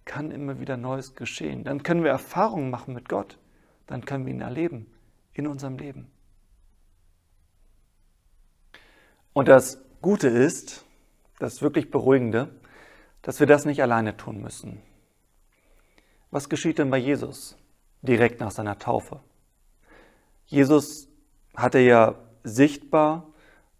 kann 0.05 0.31
immer 0.31 0.59
wieder 0.59 0.77
Neues 0.77 1.15
geschehen. 1.15 1.63
Dann 1.63 1.83
können 1.83 2.03
wir 2.03 2.11
Erfahrungen 2.11 2.69
machen 2.69 2.93
mit 2.93 3.09
Gott. 3.09 3.37
Dann 3.87 4.05
können 4.05 4.25
wir 4.25 4.33
ihn 4.33 4.41
erleben 4.41 4.87
in 5.33 5.47
unserem 5.47 5.77
Leben. 5.77 6.07
Und 9.33 9.47
das 9.47 9.83
Gute 10.01 10.27
ist, 10.27 10.85
das 11.39 11.61
wirklich 11.61 11.91
Beruhigende, 11.91 12.49
dass 13.21 13.39
wir 13.39 13.47
das 13.47 13.65
nicht 13.65 13.81
alleine 13.81 14.15
tun 14.15 14.41
müssen. 14.41 14.81
Was 16.31 16.47
geschieht 16.47 16.79
denn 16.79 16.89
bei 16.89 16.97
Jesus 16.97 17.57
direkt 18.01 18.39
nach 18.39 18.51
seiner 18.51 18.77
Taufe? 18.77 19.19
Jesus 20.45 21.07
hatte 21.55 21.79
ja 21.79 22.15
sichtbar 22.43 23.27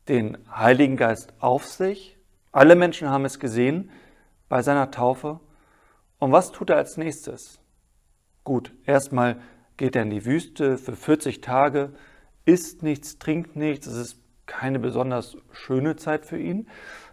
den 0.07 0.37
Heiligen 0.49 0.97
Geist 0.97 1.33
auf 1.39 1.65
sich. 1.65 2.17
Alle 2.51 2.75
Menschen 2.75 3.09
haben 3.09 3.25
es 3.25 3.39
gesehen 3.39 3.91
bei 4.49 4.61
seiner 4.61 4.91
Taufe. 4.91 5.39
Und 6.19 6.31
was 6.31 6.51
tut 6.51 6.69
er 6.69 6.77
als 6.77 6.97
nächstes? 6.97 7.59
Gut, 8.43 8.73
erstmal 8.85 9.41
geht 9.77 9.95
er 9.95 10.03
in 10.03 10.09
die 10.09 10.25
Wüste 10.25 10.77
für 10.77 10.95
40 10.95 11.41
Tage, 11.41 11.93
isst 12.45 12.83
nichts, 12.83 13.17
trinkt 13.17 13.55
nichts. 13.55 13.87
Es 13.87 13.97
ist 13.97 14.21
keine 14.45 14.79
besonders 14.79 15.37
schöne 15.51 15.95
Zeit 15.95 16.25
für 16.25 16.39
ihn. 16.39 16.69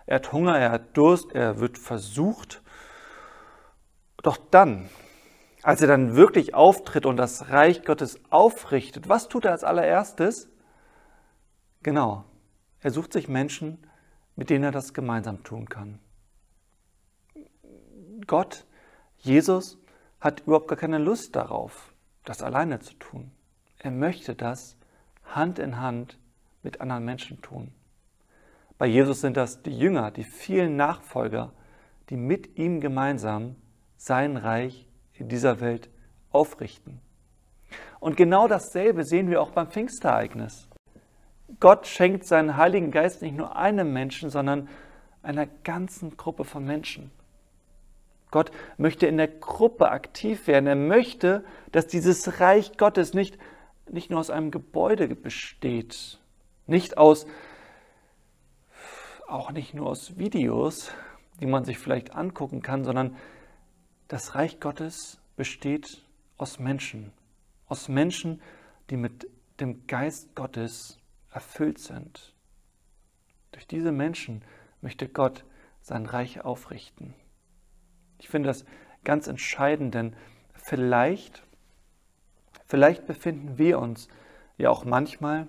Er 0.06 0.16
hat 0.16 0.32
Hunger, 0.32 0.58
er 0.58 0.70
hat 0.70 0.96
Durst, 0.96 1.32
er 1.32 1.58
wird 1.58 1.78
versucht. 1.78 2.62
Doch 4.22 4.36
dann, 4.36 4.88
als 5.62 5.80
er 5.80 5.88
dann 5.88 6.14
wirklich 6.14 6.54
auftritt 6.54 7.06
und 7.06 7.16
das 7.16 7.50
Reich 7.50 7.84
Gottes 7.84 8.20
aufrichtet, 8.30 9.08
was 9.08 9.28
tut 9.28 9.44
er 9.44 9.52
als 9.52 9.64
allererstes? 9.64 10.48
Genau, 11.82 12.24
er 12.80 12.90
sucht 12.90 13.12
sich 13.12 13.28
Menschen, 13.28 13.86
mit 14.36 14.50
denen 14.50 14.64
er 14.64 14.70
das 14.70 14.94
gemeinsam 14.94 15.42
tun 15.42 15.68
kann. 15.68 15.98
Gott, 18.26 18.66
Jesus, 19.22 19.78
hat 20.20 20.40
überhaupt 20.40 20.68
gar 20.68 20.78
keine 20.78 20.98
Lust 20.98 21.34
darauf, 21.34 21.92
das 22.24 22.42
alleine 22.42 22.80
zu 22.80 22.94
tun. 22.94 23.30
Er 23.78 23.90
möchte 23.90 24.34
das 24.34 24.76
Hand 25.24 25.58
in 25.58 25.80
Hand 25.80 26.18
mit 26.62 26.80
anderen 26.80 27.04
Menschen 27.04 27.40
tun. 27.40 27.72
Bei 28.78 28.86
Jesus 28.86 29.20
sind 29.20 29.36
das 29.36 29.62
die 29.62 29.76
Jünger, 29.76 30.10
die 30.10 30.24
vielen 30.24 30.76
Nachfolger, 30.76 31.52
die 32.10 32.16
mit 32.16 32.58
ihm 32.58 32.80
gemeinsam 32.80 33.56
sein 33.96 34.36
Reich 34.36 34.88
in 35.14 35.28
dieser 35.28 35.60
Welt 35.60 35.88
aufrichten. 36.30 37.00
Und 38.00 38.16
genau 38.16 38.48
dasselbe 38.48 39.04
sehen 39.04 39.30
wir 39.30 39.40
auch 39.40 39.52
beim 39.52 39.68
Pfingstereignis. 39.68 40.68
Gott 41.60 41.86
schenkt 41.86 42.26
seinen 42.26 42.56
Heiligen 42.56 42.90
Geist 42.90 43.22
nicht 43.22 43.36
nur 43.36 43.54
einem 43.54 43.92
Menschen, 43.92 44.30
sondern 44.30 44.68
einer 45.22 45.46
ganzen 45.46 46.16
Gruppe 46.16 46.44
von 46.44 46.64
Menschen. 46.64 47.12
Gott 48.32 48.50
möchte 48.78 49.06
in 49.06 49.18
der 49.18 49.28
Gruppe 49.28 49.90
aktiv 49.90 50.48
werden. 50.48 50.66
Er 50.66 50.74
möchte, 50.74 51.44
dass 51.70 51.86
dieses 51.86 52.40
Reich 52.40 52.76
Gottes 52.76 53.14
nicht, 53.14 53.38
nicht 53.88 54.10
nur 54.10 54.18
aus 54.18 54.30
einem 54.30 54.50
Gebäude 54.50 55.14
besteht, 55.14 56.18
nicht 56.66 56.98
aus, 56.98 57.26
auch 59.28 59.52
nicht 59.52 59.74
nur 59.74 59.86
aus 59.86 60.18
Videos, 60.18 60.90
die 61.40 61.46
man 61.46 61.64
sich 61.64 61.78
vielleicht 61.78 62.14
angucken 62.14 62.62
kann, 62.62 62.84
sondern 62.84 63.16
das 64.08 64.34
Reich 64.34 64.58
Gottes 64.58 65.20
besteht 65.36 66.02
aus 66.36 66.58
Menschen, 66.58 67.12
aus 67.66 67.88
Menschen, 67.88 68.42
die 68.90 68.96
mit 68.96 69.28
dem 69.60 69.86
Geist 69.86 70.34
Gottes 70.34 70.98
erfüllt 71.30 71.78
sind. 71.78 72.34
Durch 73.52 73.66
diese 73.66 73.92
Menschen 73.92 74.42
möchte 74.80 75.08
Gott 75.08 75.44
sein 75.82 76.06
Reich 76.06 76.42
aufrichten. 76.44 77.14
Ich 78.22 78.28
finde 78.28 78.46
das 78.46 78.64
ganz 79.02 79.26
entscheidend, 79.26 79.94
denn 79.96 80.14
vielleicht, 80.54 81.42
vielleicht 82.66 83.04
befinden 83.04 83.58
wir 83.58 83.80
uns 83.80 84.06
ja 84.56 84.70
auch 84.70 84.84
manchmal 84.84 85.48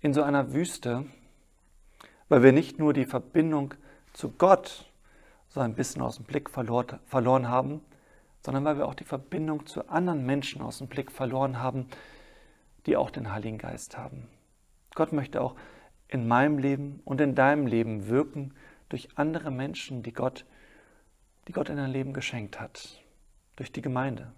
in 0.00 0.14
so 0.14 0.22
einer 0.22 0.54
Wüste, 0.54 1.04
weil 2.30 2.42
wir 2.42 2.52
nicht 2.52 2.78
nur 2.78 2.94
die 2.94 3.04
Verbindung 3.04 3.74
zu 4.14 4.30
Gott 4.30 4.90
so 5.48 5.60
ein 5.60 5.74
bisschen 5.74 6.00
aus 6.00 6.16
dem 6.16 6.24
Blick 6.24 6.48
verloren 6.48 7.48
haben, 7.48 7.82
sondern 8.40 8.64
weil 8.64 8.78
wir 8.78 8.86
auch 8.86 8.94
die 8.94 9.04
Verbindung 9.04 9.66
zu 9.66 9.86
anderen 9.90 10.24
Menschen 10.24 10.62
aus 10.62 10.78
dem 10.78 10.86
Blick 10.86 11.12
verloren 11.12 11.60
haben, 11.60 11.88
die 12.86 12.96
auch 12.96 13.10
den 13.10 13.30
Heiligen 13.32 13.58
Geist 13.58 13.98
haben. 13.98 14.28
Gott 14.94 15.12
möchte 15.12 15.42
auch 15.42 15.54
in 16.08 16.26
meinem 16.26 16.56
Leben 16.56 17.00
und 17.04 17.20
in 17.20 17.34
deinem 17.34 17.66
Leben 17.66 18.08
wirken 18.08 18.54
durch 18.88 19.10
andere 19.16 19.50
Menschen, 19.50 20.02
die 20.02 20.14
Gott, 20.14 20.46
die 21.48 21.52
Gott 21.52 21.68
in 21.68 21.76
dein 21.76 21.90
Leben 21.90 22.12
geschenkt 22.12 22.60
hat, 22.60 23.00
durch 23.56 23.72
die 23.72 23.82
Gemeinde. 23.82 24.32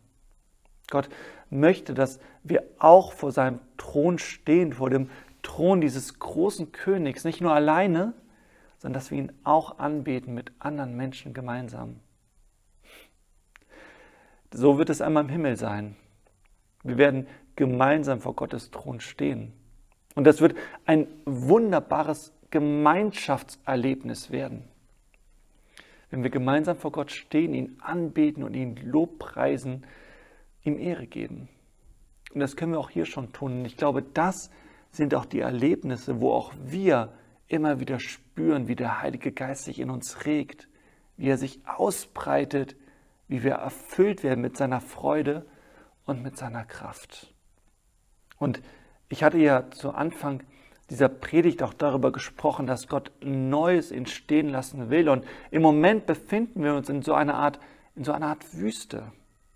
Gott 0.91 1.09
möchte, 1.51 1.95
dass 1.95 2.19
wir 2.43 2.63
auch 2.79 3.13
vor 3.13 3.33
seinem 3.33 3.61
Thron 3.77 4.19
stehen, 4.19 4.73
vor 4.73 4.91
dem 4.91 5.11
Thron 5.43 5.81
dieses 5.81 6.19
großen 6.19 6.73
Königs, 6.73 7.25
nicht 7.25 7.41
nur 7.41 7.53
alleine, 7.53 8.15
sondern 8.79 8.95
dass 8.95 9.11
wir 9.11 9.19
ihn 9.19 9.33
auch 9.45 9.79
anbeten 9.79 10.35
mit 10.35 10.53
anderen 10.59 10.97
Menschen 10.97 11.35
gemeinsam. 11.35 12.01
So 14.53 14.79
wird 14.79 14.89
es 14.89 15.01
einmal 15.03 15.25
im 15.25 15.29
Himmel 15.29 15.57
sein. 15.57 15.97
Wir 16.83 16.97
werden 16.97 17.27
gemeinsam 17.57 18.21
vor 18.21 18.35
Gottes 18.35 18.71
Thron 18.71 19.01
stehen. 19.01 19.53
Und 20.15 20.25
das 20.25 20.41
wird 20.41 20.57
ein 20.87 21.07
wunderbares 21.27 22.33
Gemeinschaftserlebnis 22.51 24.31
werden. 24.31 24.65
Wenn 26.11 26.23
wir 26.23 26.31
gemeinsam 26.31 26.77
vor 26.77 26.93
Gott 26.93 27.11
stehen, 27.11 27.55
ihn 27.55 27.77
anbeten 27.81 28.43
und 28.43 28.55
ihn 28.55 28.77
Lobpreisen, 28.77 29.85
ihm 30.65 30.79
Ehre 30.79 31.07
geben. 31.07 31.49
Und 32.33 32.41
das 32.41 32.57
können 32.57 32.73
wir 32.73 32.79
auch 32.79 32.91
hier 32.91 33.07
schon 33.07 33.33
tun. 33.33 33.61
Und 33.61 33.65
ich 33.65 33.77
glaube, 33.77 34.03
das 34.03 34.51
sind 34.91 35.15
auch 35.15 35.27
die 35.27 35.41
Erlebnisse, 35.41 36.21
wo 36.21 36.33
auch 36.33 36.53
wir 36.63 37.13
immer 37.47 37.81
wieder 37.81 37.99
spüren, 37.99 38.69
wie 38.69 38.77
der 38.77 39.01
Heilige 39.01 39.33
Geist 39.33 39.65
sich 39.65 39.81
in 39.81 39.91
uns 39.91 40.27
regt, 40.27 40.69
wie 41.17 41.29
er 41.29 41.39
sich 41.39 41.61
ausbreitet, 41.67 42.77
wie 43.27 43.43
wir 43.43 43.53
erfüllt 43.53 44.23
werden 44.23 44.41
mit 44.41 44.57
seiner 44.57 44.81
Freude 44.81 45.47
und 46.05 46.23
mit 46.23 46.37
seiner 46.37 46.65
Kraft. 46.65 47.35
Und 48.39 48.63
ich 49.09 49.23
hatte 49.23 49.39
ja 49.39 49.71
zu 49.71 49.91
Anfang 49.91 50.43
dieser 50.91 51.09
Predigt 51.09 51.63
auch 51.63 51.75
darüber 51.75 52.13
gesprochen, 52.13 52.67
dass 52.67 52.89
Gott 52.89 53.13
Neues 53.21 53.91
entstehen 53.93 54.49
lassen 54.49 54.91
will. 54.91 55.09
Und 55.09 55.25
im 55.51 55.63
Moment 55.63 56.07
befinden 56.07 56.63
wir 56.65 56.75
uns 56.75 56.89
in 56.89 57.03
so 57.03 57.15
einer 57.15 57.35
Art, 57.35 57.61
in 57.95 58.05
so 58.05 58.13
einer 58.13 58.29
Art 58.29 58.55
Wüste 58.55 59.13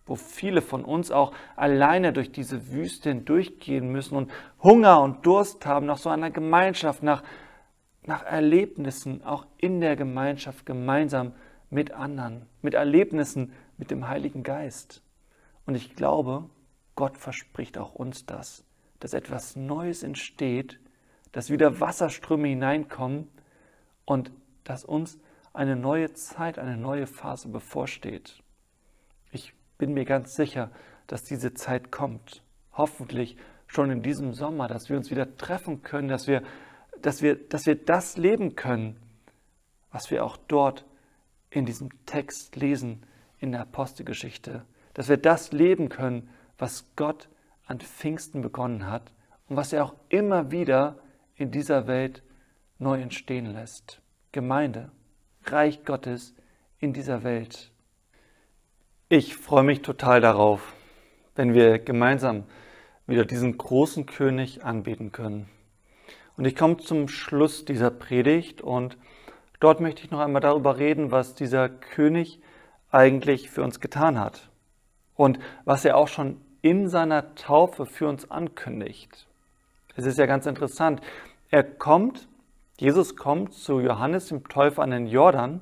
wo 0.07 0.16
viele 0.16 0.62
von 0.62 0.85
uns 0.85 1.11
auch 1.11 1.33
alleine 1.57 2.12
durch 2.12 2.33
diese 2.33 2.71
Wüste 2.71 3.11
hindurchgehen 3.11 3.90
müssen 3.90 4.16
und 4.16 4.31
Hunger 4.62 5.01
und 5.01 5.25
Durst 5.25 5.64
haben 5.64 5.87
nach 5.87 5.99
so 5.99 6.11
einer 6.11 6.31
Gemeinschaft, 6.31 7.03
nach, 7.03 7.23
nach 8.05 8.25
Erlebnissen, 8.25 9.23
auch 9.25 9.47
in 9.59 9.81
der 9.81 9.97
Gemeinschaft 9.97 10.66
gemeinsam 10.66 11.33
mit 11.71 11.92
anderen, 11.92 12.47
mit 12.62 12.75
Erlebnissen 12.75 13.53
mit 13.79 13.90
dem 13.90 14.09
Heiligen 14.09 14.42
Geist. 14.42 15.03
Und 15.66 15.77
ich 15.77 15.95
glaube, 15.95 16.51
Gott 16.97 17.16
verspricht 17.16 17.79
auch 17.79 17.95
uns 17.95 18.27
das, 18.27 18.64
dass 19.01 19.14
etwas 19.14 19.57
Neues 19.57 20.03
entsteht, 20.03 20.79
dass 21.33 21.51
wieder 21.51 21.81
Wasserströme 21.81 22.49
hineinkommen 22.49 23.29
und 24.05 24.31
dass 24.64 24.85
uns 24.85 25.18
eine 25.53 25.77
neue 25.77 26.12
Zeit, 26.12 26.59
eine 26.59 26.77
neue 26.77 27.07
Phase 27.07 27.49
bevorsteht. 27.49 28.42
Ich 29.33 29.55
bin 29.79 29.95
mir 29.95 30.05
ganz 30.05 30.35
sicher, 30.35 30.71
dass 31.07 31.25
diese 31.25 31.55
Zeit 31.55 31.90
kommt. 31.90 32.42
Hoffentlich 32.73 33.37
schon 33.66 33.90
in 33.90 34.03
diesem 34.03 34.33
Sommer, 34.35 34.68
dass 34.68 34.88
wir 34.88 34.97
uns 34.97 35.11
wieder 35.11 35.37
treffen 35.37 35.83
können, 35.83 36.09
dass 36.09 36.27
wir, 36.27 36.42
dass 37.01 37.23
wir, 37.23 37.37
dass 37.37 37.66
wir 37.66 37.75
das 37.75 38.16
leben 38.16 38.55
können, 38.55 38.99
was 39.90 40.11
wir 40.11 40.25
auch 40.25 40.37
dort 40.49 40.87
in 41.51 41.66
diesem 41.66 41.90
Text 42.07 42.57
lesen, 42.57 43.03
in 43.38 43.53
der 43.53 43.62
Apostelgeschichte. 43.62 44.64
Dass 44.95 45.09
wir 45.09 45.16
das 45.16 45.53
leben 45.53 45.88
können, 45.88 46.31
was 46.59 46.87
Gott 46.97 47.29
an 47.66 47.81
Pfingsten 47.81 48.42
begonnen 48.42 48.87
hat 48.87 49.12
und 49.49 49.57
was 49.57 49.73
er 49.73 49.85
auch 49.85 49.95
immer 50.09 50.51
wieder 50.51 50.99
in 51.43 51.51
dieser 51.51 51.87
Welt 51.89 52.23
neu 52.79 53.01
entstehen 53.01 53.47
lässt. 53.47 54.01
Gemeinde, 54.31 54.91
Reich 55.45 55.85
Gottes 55.85 56.35
in 56.79 56.93
dieser 56.93 57.25
Welt. 57.25 57.73
Ich 59.09 59.37
freue 59.37 59.65
mich 59.65 59.83
total 59.83 60.21
darauf, 60.21 60.73
wenn 61.35 61.53
wir 61.53 61.81
gemeinsam 61.81 62.45
wieder 63.07 63.25
diesen 63.25 63.59
großen 63.59 64.07
König 64.07 64.65
anbeten 64.65 65.11
können. 65.11 65.49
Und 66.37 66.45
ich 66.45 66.57
komme 66.57 66.79
zum 66.79 67.09
Schluss 67.09 67.65
dieser 67.65 67.91
Predigt 67.91 68.63
und 68.63 68.97
dort 69.61 69.81
möchte 69.81 70.05
ich 70.05 70.11
noch 70.11 70.21
einmal 70.21 70.41
darüber 70.41 70.79
reden, 70.79 71.11
was 71.11 71.35
dieser 71.35 71.69
König 71.69 72.41
eigentlich 72.91 73.51
für 73.51 73.63
uns 73.65 73.81
getan 73.81 74.19
hat 74.19 74.49
und 75.15 75.41
was 75.65 75.85
er 75.85 75.97
auch 75.97 76.09
schon 76.09 76.41
in 76.63 76.89
seiner 76.89 77.35
Taufe 77.35 77.85
für 77.85 78.09
uns 78.09 78.31
ankündigt. 78.31 79.27
Es 79.95 80.07
ist 80.07 80.19
ja 80.19 80.27
ganz 80.27 80.47
interessant. 80.47 81.03
Er 81.53 81.65
kommt, 81.65 82.29
Jesus 82.81 83.15
kommt 83.15 83.53
zu 83.53 83.79
Johannes 83.79 84.29
dem 84.29 84.49
Täufer 84.49 84.83
an 84.83 84.91
den 84.91 85.07
Jordan 85.07 85.61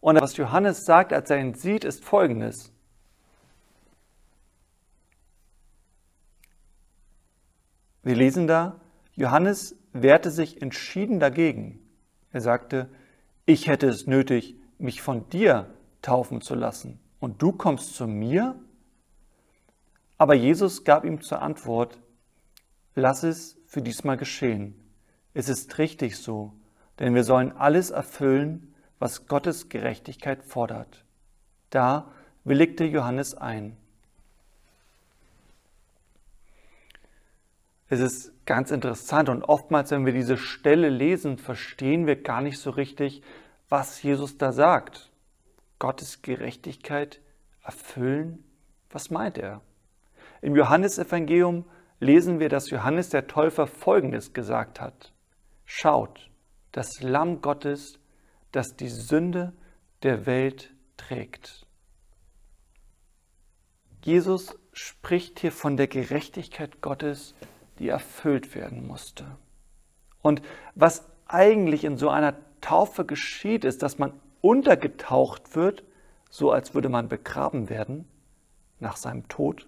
und 0.00 0.18
was 0.18 0.38
Johannes 0.38 0.86
sagt, 0.86 1.12
als 1.12 1.28
er 1.28 1.38
ihn 1.38 1.52
sieht, 1.52 1.84
ist 1.84 2.02
folgendes. 2.02 2.72
Wir 8.02 8.16
lesen 8.16 8.46
da, 8.46 8.80
Johannes 9.14 9.76
wehrte 9.92 10.30
sich 10.30 10.62
entschieden 10.62 11.20
dagegen. 11.20 11.86
Er 12.32 12.40
sagte, 12.40 12.88
ich 13.44 13.66
hätte 13.66 13.86
es 13.88 14.06
nötig, 14.06 14.56
mich 14.78 15.02
von 15.02 15.28
dir 15.28 15.74
taufen 16.00 16.40
zu 16.40 16.54
lassen. 16.54 16.98
und 17.20 17.42
du 17.42 17.52
kommst 17.52 17.94
zu 17.94 18.06
mir? 18.06 18.58
Aber 20.16 20.34
Jesus 20.34 20.82
gab 20.84 21.04
ihm 21.04 21.20
zur 21.20 21.42
Antwort, 21.42 21.98
lass 22.94 23.22
es 23.22 23.58
für 23.66 23.82
diesmal 23.82 24.16
geschehen. 24.16 24.83
Es 25.34 25.48
ist 25.48 25.78
richtig 25.78 26.16
so, 26.16 26.52
denn 26.98 27.14
wir 27.14 27.24
sollen 27.24 27.52
alles 27.52 27.90
erfüllen, 27.90 28.72
was 29.00 29.26
Gottes 29.26 29.68
Gerechtigkeit 29.68 30.44
fordert. 30.44 31.04
Da 31.70 32.10
willigte 32.44 32.84
Johannes 32.84 33.34
ein. 33.34 33.76
Es 37.88 38.00
ist 38.00 38.32
ganz 38.46 38.70
interessant 38.70 39.28
und 39.28 39.42
oftmals, 39.42 39.90
wenn 39.90 40.06
wir 40.06 40.12
diese 40.12 40.36
Stelle 40.36 40.88
lesen, 40.88 41.36
verstehen 41.36 42.06
wir 42.06 42.22
gar 42.22 42.40
nicht 42.40 42.58
so 42.58 42.70
richtig, 42.70 43.22
was 43.68 44.02
Jesus 44.02 44.38
da 44.38 44.52
sagt. 44.52 45.10
Gottes 45.78 46.22
Gerechtigkeit 46.22 47.20
erfüllen? 47.62 48.44
Was 48.90 49.10
meint 49.10 49.38
er? 49.38 49.60
Im 50.40 50.54
Johannesevangelium 50.54 51.64
lesen 51.98 52.38
wir, 52.38 52.48
dass 52.48 52.70
Johannes 52.70 53.08
der 53.08 53.26
Täufer 53.26 53.66
Folgendes 53.66 54.32
gesagt 54.32 54.80
hat. 54.80 55.13
Schaut, 55.64 56.30
das 56.72 57.00
Lamm 57.00 57.40
Gottes, 57.40 57.98
das 58.52 58.76
die 58.76 58.88
Sünde 58.88 59.52
der 60.02 60.26
Welt 60.26 60.74
trägt. 60.96 61.66
Jesus 64.02 64.58
spricht 64.72 65.40
hier 65.40 65.52
von 65.52 65.76
der 65.76 65.88
Gerechtigkeit 65.88 66.82
Gottes, 66.82 67.34
die 67.78 67.88
erfüllt 67.88 68.54
werden 68.54 68.86
musste. 68.86 69.24
Und 70.20 70.42
was 70.74 71.06
eigentlich 71.26 71.84
in 71.84 71.96
so 71.96 72.10
einer 72.10 72.34
Taufe 72.60 73.04
geschieht, 73.04 73.64
ist, 73.64 73.82
dass 73.82 73.98
man 73.98 74.12
untergetaucht 74.40 75.56
wird, 75.56 75.84
so 76.28 76.50
als 76.50 76.74
würde 76.74 76.88
man 76.88 77.08
begraben 77.08 77.70
werden 77.70 78.06
nach 78.80 78.96
seinem 78.96 79.28
Tod, 79.28 79.66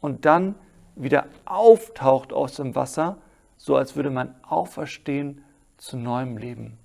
und 0.00 0.24
dann 0.24 0.54
wieder 0.94 1.26
auftaucht 1.44 2.32
aus 2.32 2.54
dem 2.56 2.74
Wasser, 2.74 3.18
so 3.56 3.76
als 3.76 3.96
würde 3.96 4.10
man 4.10 4.34
auferstehen 4.42 5.42
zu 5.76 5.96
neuem 5.96 6.36
Leben. 6.36 6.78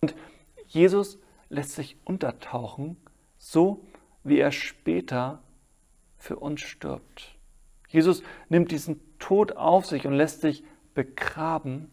Und 0.00 0.14
Jesus 0.66 1.18
lässt 1.48 1.72
sich 1.72 1.96
untertauchen, 2.04 2.96
so 3.36 3.84
wie 4.22 4.38
er 4.38 4.52
später 4.52 5.42
für 6.16 6.36
uns 6.36 6.60
stirbt. 6.60 7.36
Jesus 7.88 8.22
nimmt 8.48 8.70
diesen 8.70 9.00
Tod 9.18 9.56
auf 9.56 9.86
sich 9.86 10.06
und 10.06 10.12
lässt 10.12 10.40
sich 10.40 10.64
begraben, 10.94 11.90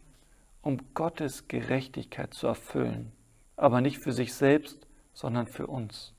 um 0.61 0.79
Gottes 0.93 1.47
Gerechtigkeit 1.47 2.33
zu 2.33 2.47
erfüllen, 2.47 3.11
aber 3.55 3.81
nicht 3.81 3.99
für 3.99 4.11
sich 4.11 4.33
selbst, 4.33 4.85
sondern 5.13 5.47
für 5.47 5.67
uns. 5.67 6.13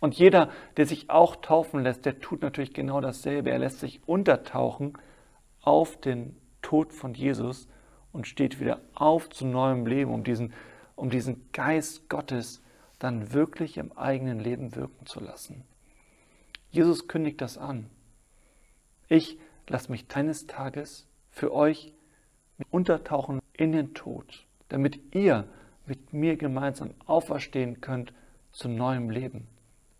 Und 0.00 0.14
jeder, 0.14 0.50
der 0.76 0.86
sich 0.86 1.10
auch 1.10 1.36
taufen 1.36 1.82
lässt, 1.82 2.06
der 2.06 2.20
tut 2.20 2.42
natürlich 2.42 2.72
genau 2.72 3.00
dasselbe. 3.00 3.50
Er 3.50 3.58
lässt 3.58 3.80
sich 3.80 4.00
untertauchen 4.06 4.96
auf 5.60 6.00
den 6.00 6.36
Tod 6.68 6.92
von 6.92 7.14
Jesus 7.14 7.66
und 8.12 8.26
steht 8.26 8.60
wieder 8.60 8.82
auf 8.92 9.30
zu 9.30 9.46
neuem 9.46 9.86
Leben, 9.86 10.12
um 10.12 10.22
diesen, 10.22 10.52
um 10.96 11.08
diesen 11.08 11.50
Geist 11.52 12.10
Gottes 12.10 12.62
dann 12.98 13.32
wirklich 13.32 13.78
im 13.78 13.90
eigenen 13.96 14.38
Leben 14.38 14.74
wirken 14.74 15.06
zu 15.06 15.18
lassen. 15.20 15.64
Jesus 16.68 17.08
kündigt 17.08 17.40
das 17.40 17.56
an. 17.56 17.88
Ich 19.08 19.38
lasse 19.66 19.90
mich 19.90 20.04
eines 20.14 20.46
Tages 20.46 21.08
für 21.30 21.54
euch 21.54 21.94
untertauchen 22.68 23.40
in 23.54 23.72
den 23.72 23.94
Tod, 23.94 24.46
damit 24.68 25.00
ihr 25.14 25.48
mit 25.86 26.12
mir 26.12 26.36
gemeinsam 26.36 26.90
auferstehen 27.06 27.80
könnt 27.80 28.12
zu 28.52 28.68
neuem 28.68 29.08
Leben. 29.08 29.48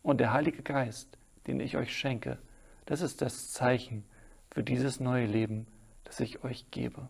Und 0.02 0.20
der 0.20 0.34
Heilige 0.34 0.62
Geist, 0.62 1.16
den 1.46 1.60
ich 1.60 1.78
euch 1.78 1.96
schenke, 1.96 2.36
das 2.84 3.00
ist 3.00 3.22
das 3.22 3.52
Zeichen 3.52 4.04
für 4.50 4.62
dieses 4.62 5.00
neue 5.00 5.24
Leben, 5.24 5.66
das 6.08 6.20
ich 6.20 6.42
euch 6.42 6.70
gebe. 6.70 7.08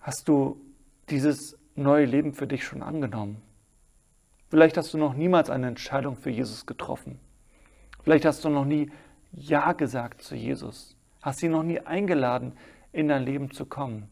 Hast 0.00 0.28
du 0.28 0.60
dieses 1.08 1.56
neue 1.74 2.04
Leben 2.04 2.34
für 2.34 2.46
dich 2.46 2.64
schon 2.64 2.82
angenommen? 2.82 3.40
Vielleicht 4.48 4.76
hast 4.76 4.92
du 4.92 4.98
noch 4.98 5.14
niemals 5.14 5.50
eine 5.50 5.68
Entscheidung 5.68 6.16
für 6.16 6.30
Jesus 6.30 6.66
getroffen. 6.66 7.20
Vielleicht 8.02 8.24
hast 8.24 8.44
du 8.44 8.48
noch 8.48 8.64
nie 8.64 8.90
Ja 9.32 9.72
gesagt 9.72 10.22
zu 10.22 10.34
Jesus. 10.34 10.96
Hast 11.22 11.42
ihn 11.42 11.52
noch 11.52 11.62
nie 11.62 11.80
eingeladen, 11.80 12.52
in 12.92 13.08
dein 13.08 13.24
Leben 13.24 13.50
zu 13.50 13.66
kommen. 13.66 14.08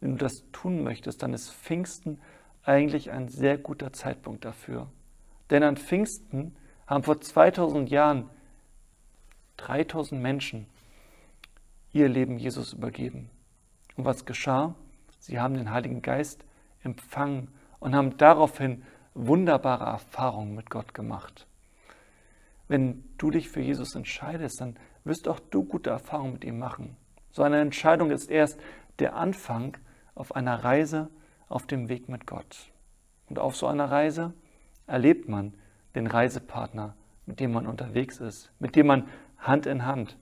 Wenn 0.00 0.12
du 0.12 0.18
das 0.18 0.44
tun 0.52 0.82
möchtest, 0.82 1.22
dann 1.22 1.34
ist 1.34 1.52
Pfingsten 1.52 2.20
eigentlich 2.62 3.10
ein 3.10 3.28
sehr 3.28 3.58
guter 3.58 3.92
Zeitpunkt 3.92 4.44
dafür. 4.44 4.88
Denn 5.50 5.62
an 5.62 5.76
Pfingsten 5.76 6.56
haben 6.86 7.02
vor 7.02 7.20
2000 7.20 7.90
Jahren 7.90 8.30
3000 9.56 10.20
Menschen 10.20 10.66
ihr 11.92 12.08
Leben 12.08 12.38
Jesus 12.38 12.72
übergeben. 12.72 13.30
Und 13.96 14.04
was 14.04 14.24
geschah? 14.24 14.74
Sie 15.18 15.40
haben 15.40 15.54
den 15.54 15.70
Heiligen 15.70 16.02
Geist 16.02 16.44
empfangen 16.82 17.48
und 17.78 17.94
haben 17.94 18.16
daraufhin 18.16 18.82
wunderbare 19.14 19.84
Erfahrungen 19.84 20.54
mit 20.54 20.70
Gott 20.70 20.92
gemacht. 20.92 21.46
Wenn 22.68 23.04
du 23.18 23.30
dich 23.30 23.48
für 23.48 23.60
Jesus 23.60 23.94
entscheidest, 23.94 24.60
dann 24.60 24.76
wirst 25.04 25.28
auch 25.28 25.38
du 25.38 25.64
gute 25.64 25.90
Erfahrungen 25.90 26.34
mit 26.34 26.44
ihm 26.44 26.58
machen. 26.58 26.96
So 27.30 27.42
eine 27.42 27.60
Entscheidung 27.60 28.10
ist 28.10 28.30
erst 28.30 28.60
der 28.98 29.16
Anfang 29.16 29.76
auf 30.14 30.34
einer 30.34 30.64
Reise 30.64 31.10
auf 31.48 31.66
dem 31.66 31.88
Weg 31.88 32.08
mit 32.08 32.26
Gott. 32.26 32.70
Und 33.28 33.38
auf 33.38 33.56
so 33.56 33.66
einer 33.66 33.90
Reise 33.90 34.32
erlebt 34.86 35.28
man 35.28 35.54
den 35.94 36.06
Reisepartner, 36.06 36.94
mit 37.26 37.40
dem 37.40 37.52
man 37.52 37.66
unterwegs 37.66 38.18
ist, 38.20 38.52
mit 38.58 38.76
dem 38.76 38.86
man 38.86 39.08
Hand 39.46 39.66
in 39.66 39.86
Hand 39.86 40.18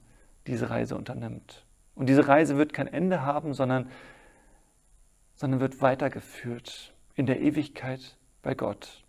diese 0.47 0.71
Reise 0.71 0.97
unternimmt. 0.97 1.65
Und 1.95 2.09
diese 2.09 2.27
Reise 2.29 2.57
wird 2.57 2.73
kein 2.73 2.87
Ende 2.87 3.23
haben, 3.23 3.55
sondern, 3.55 3.91
sondern 5.35 5.61
wird 5.61 5.81
weitergeführt 5.81 6.93
in 7.15 7.27
der 7.27 7.41
Ewigkeit 7.41 8.17
bei 8.43 8.55
Gott. 8.55 9.05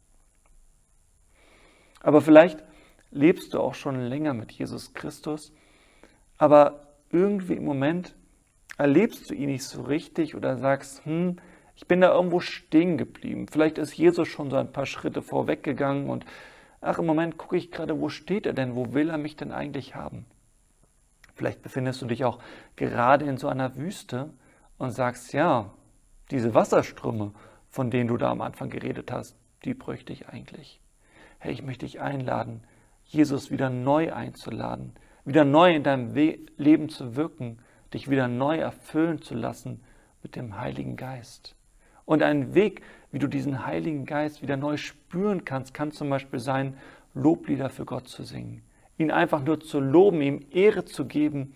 Aber 2.01 2.21
vielleicht 2.21 2.63
lebst 3.11 3.53
du 3.53 3.59
auch 3.59 3.75
schon 3.75 3.99
länger 3.99 4.33
mit 4.33 4.51
Jesus 4.51 4.93
Christus, 4.93 5.53
aber 6.37 6.87
irgendwie 7.09 7.53
im 7.53 7.63
Moment 7.63 8.15
erlebst 8.77 9.29
du 9.29 9.33
ihn 9.33 9.49
nicht 9.49 9.63
so 9.63 9.83
richtig 9.83 10.35
oder 10.35 10.57
sagst, 10.57 11.05
hm, 11.05 11.37
ich 11.75 11.87
bin 11.87 12.01
da 12.01 12.13
irgendwo 12.13 12.39
stehen 12.39 12.97
geblieben. 12.97 13.47
Vielleicht 13.47 13.77
ist 13.77 13.95
Jesus 13.95 14.27
schon 14.27 14.49
so 14.49 14.57
ein 14.57 14.71
paar 14.71 14.85
Schritte 14.85 15.21
vorweggegangen 15.21 16.09
und 16.09 16.25
ach, 16.83 16.99
im 16.99 17.05
Moment 17.05 17.37
gucke 17.37 17.57
ich 17.57 17.71
gerade, 17.71 17.99
wo 17.99 18.09
steht 18.09 18.45
er 18.45 18.53
denn? 18.53 18.75
Wo 18.75 18.93
will 18.93 19.09
er 19.09 19.17
mich 19.17 19.35
denn 19.35 19.51
eigentlich 19.51 19.95
haben? 19.95 20.25
Vielleicht 21.35 21.61
befindest 21.61 22.01
du 22.01 22.05
dich 22.05 22.25
auch 22.25 22.39
gerade 22.75 23.25
in 23.25 23.37
so 23.37 23.47
einer 23.47 23.75
Wüste 23.75 24.29
und 24.77 24.91
sagst, 24.91 25.33
ja, 25.33 25.71
diese 26.31 26.53
Wasserströme, 26.53 27.31
von 27.69 27.89
denen 27.89 28.07
du 28.07 28.17
da 28.17 28.31
am 28.31 28.41
Anfang 28.41 28.69
geredet 28.69 29.11
hast, 29.11 29.35
die 29.65 29.73
bräuchte 29.73 30.13
ich 30.13 30.29
eigentlich. 30.29 30.79
Hey, 31.39 31.53
ich 31.53 31.63
möchte 31.63 31.85
dich 31.85 32.01
einladen, 32.01 32.63
Jesus 33.05 33.51
wieder 33.51 33.69
neu 33.69 34.13
einzuladen, 34.13 34.93
wieder 35.25 35.45
neu 35.45 35.75
in 35.75 35.83
deinem 35.83 36.13
Leben 36.57 36.89
zu 36.89 37.15
wirken, 37.15 37.59
dich 37.93 38.09
wieder 38.09 38.27
neu 38.27 38.57
erfüllen 38.57 39.21
zu 39.21 39.35
lassen 39.35 39.83
mit 40.21 40.35
dem 40.35 40.57
Heiligen 40.59 40.95
Geist. 40.95 41.55
Und 42.05 42.23
ein 42.23 42.53
Weg, 42.53 42.81
wie 43.13 43.19
du 43.19 43.27
diesen 43.27 43.63
Heiligen 43.65 44.05
Geist 44.05 44.41
wieder 44.41 44.57
neu 44.57 44.75
spüren 44.75 45.45
kannst, 45.45 45.75
kann 45.75 45.91
zum 45.91 46.09
Beispiel 46.09 46.39
sein, 46.39 46.75
Loblieder 47.13 47.69
für 47.69 47.85
Gott 47.85 48.07
zu 48.07 48.23
singen, 48.23 48.63
ihn 48.97 49.11
einfach 49.11 49.43
nur 49.43 49.59
zu 49.59 49.79
loben, 49.79 50.19
ihm 50.23 50.43
Ehre 50.49 50.83
zu 50.83 51.05
geben 51.05 51.53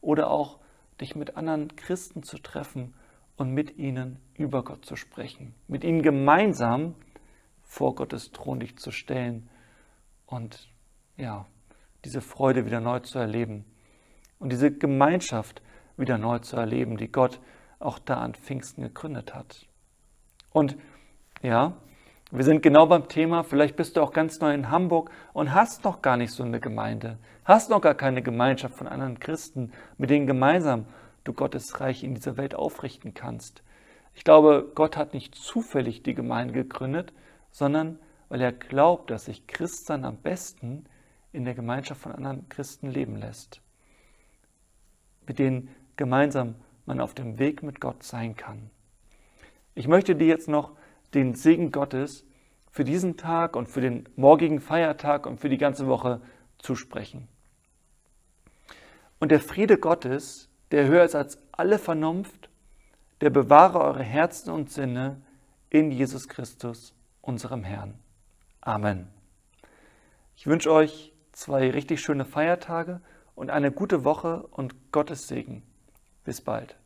oder 0.00 0.30
auch 0.30 0.60
dich 1.00 1.16
mit 1.16 1.36
anderen 1.36 1.74
Christen 1.74 2.22
zu 2.22 2.38
treffen 2.38 2.94
und 3.36 3.50
mit 3.50 3.78
ihnen 3.78 4.20
über 4.34 4.62
Gott 4.62 4.84
zu 4.86 4.94
sprechen, 4.94 5.54
mit 5.66 5.82
ihnen 5.82 6.02
gemeinsam 6.02 6.94
vor 7.64 7.96
Gottes 7.96 8.30
Thron 8.30 8.60
dich 8.60 8.78
zu 8.78 8.92
stellen 8.92 9.48
und 10.26 10.70
ja, 11.16 11.46
diese 12.04 12.20
Freude 12.20 12.64
wieder 12.64 12.80
neu 12.80 13.00
zu 13.00 13.18
erleben. 13.18 13.64
Und 14.38 14.52
diese 14.52 14.70
Gemeinschaft 14.70 15.62
wieder 15.96 16.16
neu 16.16 16.38
zu 16.38 16.56
erleben, 16.56 16.96
die 16.96 17.10
Gott 17.10 17.40
auch 17.80 17.98
da 17.98 18.18
an 18.18 18.34
Pfingsten 18.34 18.82
gegründet 18.82 19.34
hat. 19.34 19.66
Und 20.52 20.76
ja, 21.42 21.74
wir 22.30 22.44
sind 22.44 22.62
genau 22.62 22.86
beim 22.86 23.08
Thema, 23.08 23.42
vielleicht 23.42 23.76
bist 23.76 23.96
du 23.96 24.00
auch 24.00 24.12
ganz 24.12 24.40
neu 24.40 24.54
in 24.54 24.70
Hamburg 24.70 25.10
und 25.34 25.52
hast 25.52 25.84
noch 25.84 26.00
gar 26.00 26.16
nicht 26.16 26.32
so 26.32 26.42
eine 26.42 26.60
Gemeinde, 26.60 27.18
hast 27.44 27.68
noch 27.68 27.80
gar 27.80 27.94
keine 27.94 28.22
Gemeinschaft 28.22 28.74
von 28.74 28.86
anderen 28.86 29.20
Christen, 29.20 29.72
mit 29.98 30.08
denen 30.08 30.26
gemeinsam 30.26 30.86
du 31.24 31.32
Gottes 31.32 31.80
Reich 31.80 32.04
in 32.04 32.14
dieser 32.14 32.36
Welt 32.36 32.54
aufrichten 32.54 33.12
kannst. 33.12 33.62
Ich 34.14 34.24
glaube, 34.24 34.70
Gott 34.74 34.96
hat 34.96 35.14
nicht 35.14 35.34
zufällig 35.34 36.02
die 36.02 36.14
Gemeinde 36.14 36.54
gegründet, 36.54 37.12
sondern 37.50 37.98
weil 38.28 38.40
er 38.40 38.52
glaubt, 38.52 39.10
dass 39.10 39.26
sich 39.26 39.46
Christen 39.46 40.06
am 40.06 40.16
besten 40.16 40.86
in 41.32 41.44
der 41.44 41.54
Gemeinschaft 41.54 42.00
von 42.00 42.12
anderen 42.12 42.48
Christen 42.48 42.88
leben 42.88 43.16
lässt, 43.16 43.60
mit 45.26 45.38
denen 45.38 45.68
gemeinsam 45.96 46.54
man 46.86 47.00
auf 47.00 47.14
dem 47.14 47.38
Weg 47.38 47.62
mit 47.62 47.80
Gott 47.80 48.02
sein 48.02 48.36
kann. 48.36 48.70
Ich 49.74 49.86
möchte 49.86 50.14
dir 50.14 50.26
jetzt 50.26 50.48
noch 50.48 50.72
den 51.14 51.34
Segen 51.34 51.70
Gottes 51.72 52.24
für 52.70 52.84
diesen 52.84 53.16
Tag 53.16 53.54
und 53.56 53.68
für 53.68 53.80
den 53.80 54.08
morgigen 54.16 54.60
Feiertag 54.60 55.26
und 55.26 55.38
für 55.38 55.48
die 55.48 55.58
ganze 55.58 55.86
Woche 55.86 56.20
zusprechen. 56.58 57.28
Und 59.18 59.30
der 59.30 59.40
Friede 59.40 59.78
Gottes, 59.78 60.48
der 60.70 60.86
höher 60.86 61.04
ist 61.04 61.14
als 61.14 61.38
alle 61.52 61.78
Vernunft, 61.78 62.50
der 63.20 63.30
bewahre 63.30 63.80
eure 63.80 64.02
Herzen 64.02 64.50
und 64.50 64.70
Sinne 64.70 65.22
in 65.70 65.92
Jesus 65.92 66.28
Christus, 66.28 66.94
unserem 67.20 67.62
Herrn. 67.62 67.94
Amen. 68.60 69.08
Ich 70.34 70.46
wünsche 70.46 70.72
euch 70.72 71.12
zwei 71.30 71.70
richtig 71.70 72.00
schöne 72.00 72.24
Feiertage 72.24 73.00
und 73.34 73.50
eine 73.50 73.70
gute 73.70 74.04
Woche 74.04 74.46
und 74.48 74.92
Gottes 74.92 75.28
Segen. 75.28 75.62
Bis 76.24 76.40
bald. 76.40 76.76